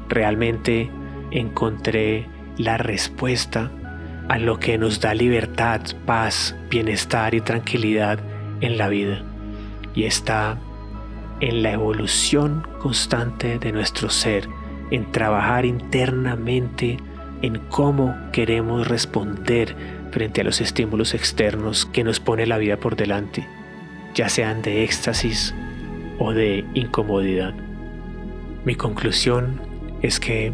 realmente 0.07 0.91
encontré 1.31 2.27
la 2.57 2.77
respuesta 2.77 3.71
a 4.29 4.37
lo 4.37 4.59
que 4.59 4.77
nos 4.77 5.01
da 5.01 5.15
libertad, 5.15 5.81
paz, 6.05 6.55
bienestar 6.69 7.33
y 7.33 7.41
tranquilidad 7.41 8.19
en 8.61 8.77
la 8.77 8.87
vida. 8.87 9.23
Y 9.95 10.03
está 10.03 10.59
en 11.39 11.63
la 11.63 11.71
evolución 11.71 12.67
constante 12.79 13.57
de 13.57 13.71
nuestro 13.71 14.09
ser, 14.09 14.47
en 14.91 15.11
trabajar 15.11 15.65
internamente 15.65 16.97
en 17.41 17.57
cómo 17.69 18.15
queremos 18.31 18.87
responder 18.87 19.75
frente 20.15 20.39
a 20.39 20.43
los 20.45 20.61
estímulos 20.61 21.13
externos 21.13 21.85
que 21.85 22.05
nos 22.05 22.21
pone 22.21 22.45
la 22.45 22.57
vida 22.57 22.77
por 22.77 22.95
delante, 22.95 23.45
ya 24.13 24.29
sean 24.29 24.61
de 24.61 24.85
éxtasis 24.85 25.53
o 26.19 26.31
de 26.31 26.63
incomodidad. 26.73 27.53
Mi 28.63 28.75
conclusión 28.75 29.59
es 30.01 30.21
que 30.21 30.53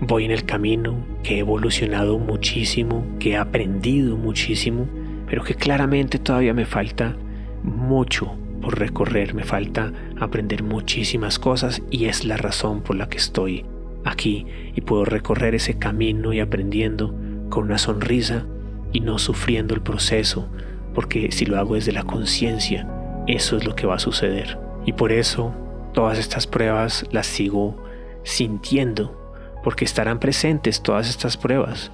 voy 0.00 0.24
en 0.24 0.32
el 0.32 0.44
camino, 0.44 0.96
que 1.22 1.36
he 1.36 1.38
evolucionado 1.38 2.18
muchísimo, 2.18 3.06
que 3.20 3.30
he 3.30 3.36
aprendido 3.36 4.16
muchísimo, 4.16 4.88
pero 5.28 5.44
que 5.44 5.54
claramente 5.54 6.18
todavía 6.18 6.52
me 6.52 6.66
falta 6.66 7.14
mucho 7.62 8.34
por 8.60 8.80
recorrer, 8.80 9.32
me 9.32 9.44
falta 9.44 9.92
aprender 10.18 10.64
muchísimas 10.64 11.38
cosas 11.38 11.82
y 11.88 12.06
es 12.06 12.24
la 12.24 12.36
razón 12.36 12.82
por 12.82 12.96
la 12.96 13.08
que 13.08 13.18
estoy 13.18 13.64
aquí 14.04 14.44
y 14.74 14.80
puedo 14.80 15.04
recorrer 15.04 15.54
ese 15.54 15.78
camino 15.78 16.32
y 16.32 16.40
aprendiendo 16.40 17.14
con 17.48 17.66
una 17.66 17.78
sonrisa 17.78 18.44
y 18.92 19.00
no 19.00 19.18
sufriendo 19.18 19.74
el 19.74 19.80
proceso, 19.80 20.48
porque 20.94 21.30
si 21.32 21.46
lo 21.46 21.58
hago 21.58 21.74
desde 21.74 21.92
la 21.92 22.04
conciencia, 22.04 22.88
eso 23.26 23.56
es 23.56 23.64
lo 23.64 23.74
que 23.74 23.86
va 23.86 23.96
a 23.96 24.00
suceder. 24.00 24.58
Y 24.86 24.92
por 24.92 25.12
eso 25.12 25.54
todas 25.92 26.18
estas 26.18 26.46
pruebas 26.46 27.06
las 27.10 27.26
sigo 27.26 27.76
sintiendo, 28.22 29.32
porque 29.62 29.84
estarán 29.84 30.18
presentes 30.18 30.82
todas 30.82 31.08
estas 31.08 31.36
pruebas. 31.36 31.90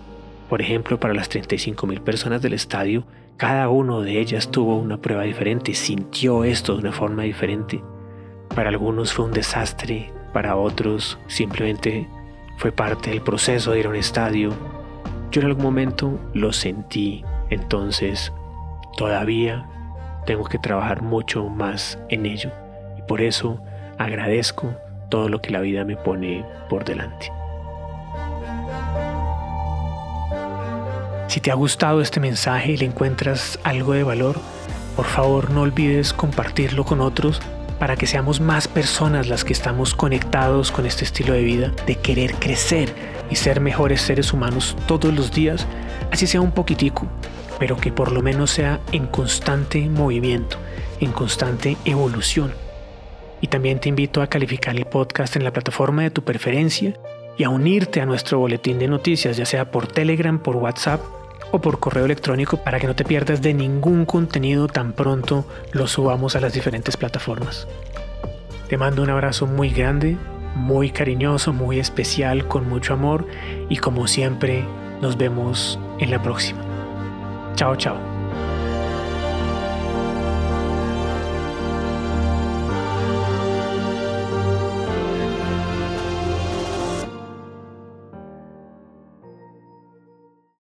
Por 0.48 0.60
ejemplo, 0.60 1.00
para 1.00 1.14
las 1.14 1.28
35 1.28 1.86
mil 1.86 2.00
personas 2.00 2.42
del 2.42 2.52
estadio, 2.52 3.04
cada 3.36 3.68
uno 3.68 4.02
de 4.02 4.20
ellas 4.20 4.50
tuvo 4.50 4.76
una 4.76 5.00
prueba 5.00 5.24
diferente, 5.24 5.74
sintió 5.74 6.44
esto 6.44 6.74
de 6.74 6.80
una 6.80 6.92
forma 6.92 7.24
diferente. 7.24 7.82
Para 8.54 8.68
algunos 8.68 9.12
fue 9.12 9.24
un 9.24 9.32
desastre, 9.32 10.12
para 10.32 10.56
otros 10.56 11.18
simplemente 11.26 12.08
fue 12.58 12.70
parte 12.70 13.10
del 13.10 13.22
proceso 13.22 13.72
de 13.72 13.80
ir 13.80 13.86
a 13.86 13.90
un 13.90 13.96
estadio. 13.96 14.52
Yo 15.34 15.40
en 15.40 15.48
algún 15.48 15.64
momento 15.64 16.20
lo 16.32 16.52
sentí, 16.52 17.24
entonces 17.50 18.32
todavía 18.96 19.68
tengo 20.26 20.44
que 20.44 20.60
trabajar 20.60 21.02
mucho 21.02 21.48
más 21.48 21.98
en 22.08 22.24
ello. 22.24 22.52
Y 22.96 23.02
por 23.02 23.20
eso 23.20 23.58
agradezco 23.98 24.76
todo 25.08 25.28
lo 25.28 25.40
que 25.40 25.50
la 25.50 25.60
vida 25.60 25.84
me 25.84 25.96
pone 25.96 26.44
por 26.68 26.84
delante. 26.84 27.32
Si 31.26 31.40
te 31.40 31.50
ha 31.50 31.54
gustado 31.54 32.00
este 32.00 32.20
mensaje 32.20 32.70
y 32.70 32.76
le 32.76 32.86
encuentras 32.86 33.58
algo 33.64 33.94
de 33.94 34.04
valor, 34.04 34.36
por 34.94 35.06
favor 35.06 35.50
no 35.50 35.62
olvides 35.62 36.12
compartirlo 36.12 36.84
con 36.84 37.00
otros 37.00 37.42
para 37.80 37.96
que 37.96 38.06
seamos 38.06 38.40
más 38.40 38.68
personas 38.68 39.26
las 39.26 39.42
que 39.42 39.52
estamos 39.52 39.96
conectados 39.96 40.70
con 40.70 40.86
este 40.86 41.02
estilo 41.02 41.32
de 41.32 41.42
vida, 41.42 41.72
de 41.88 41.96
querer 41.96 42.34
crecer 42.34 43.13
y 43.34 43.36
ser 43.36 43.60
mejores 43.60 44.00
seres 44.00 44.32
humanos 44.32 44.76
todos 44.86 45.12
los 45.12 45.32
días, 45.32 45.66
así 46.12 46.24
sea 46.28 46.40
un 46.40 46.52
poquitico, 46.52 47.08
pero 47.58 47.76
que 47.76 47.90
por 47.90 48.12
lo 48.12 48.22
menos 48.22 48.52
sea 48.52 48.78
en 48.92 49.08
constante 49.08 49.88
movimiento, 49.88 50.56
en 51.00 51.10
constante 51.10 51.76
evolución. 51.84 52.52
Y 53.40 53.48
también 53.48 53.80
te 53.80 53.88
invito 53.88 54.22
a 54.22 54.28
calificar 54.28 54.76
el 54.76 54.86
podcast 54.86 55.34
en 55.34 55.42
la 55.42 55.52
plataforma 55.52 56.02
de 56.02 56.12
tu 56.12 56.22
preferencia 56.22 56.94
y 57.36 57.42
a 57.42 57.48
unirte 57.48 58.00
a 58.00 58.06
nuestro 58.06 58.38
boletín 58.38 58.78
de 58.78 58.86
noticias, 58.86 59.36
ya 59.36 59.46
sea 59.46 59.72
por 59.72 59.88
Telegram, 59.88 60.38
por 60.38 60.54
WhatsApp 60.54 61.00
o 61.50 61.60
por 61.60 61.80
correo 61.80 62.04
electrónico 62.04 62.58
para 62.58 62.78
que 62.78 62.86
no 62.86 62.94
te 62.94 63.04
pierdas 63.04 63.42
de 63.42 63.52
ningún 63.52 64.04
contenido 64.04 64.68
tan 64.68 64.92
pronto 64.92 65.44
lo 65.72 65.88
subamos 65.88 66.36
a 66.36 66.40
las 66.40 66.52
diferentes 66.52 66.96
plataformas. 66.96 67.66
Te 68.68 68.78
mando 68.78 69.02
un 69.02 69.10
abrazo 69.10 69.48
muy 69.48 69.70
grande, 69.70 70.18
muy 70.54 70.90
cariñoso, 70.90 71.52
muy 71.52 71.78
especial, 71.78 72.46
con 72.48 72.68
mucho 72.68 72.94
amor 72.94 73.26
y 73.68 73.76
como 73.76 74.06
siempre 74.06 74.64
nos 75.00 75.16
vemos 75.16 75.78
en 75.98 76.10
la 76.10 76.22
próxima. 76.22 76.60
Chao, 77.56 77.76
chao. 77.76 78.13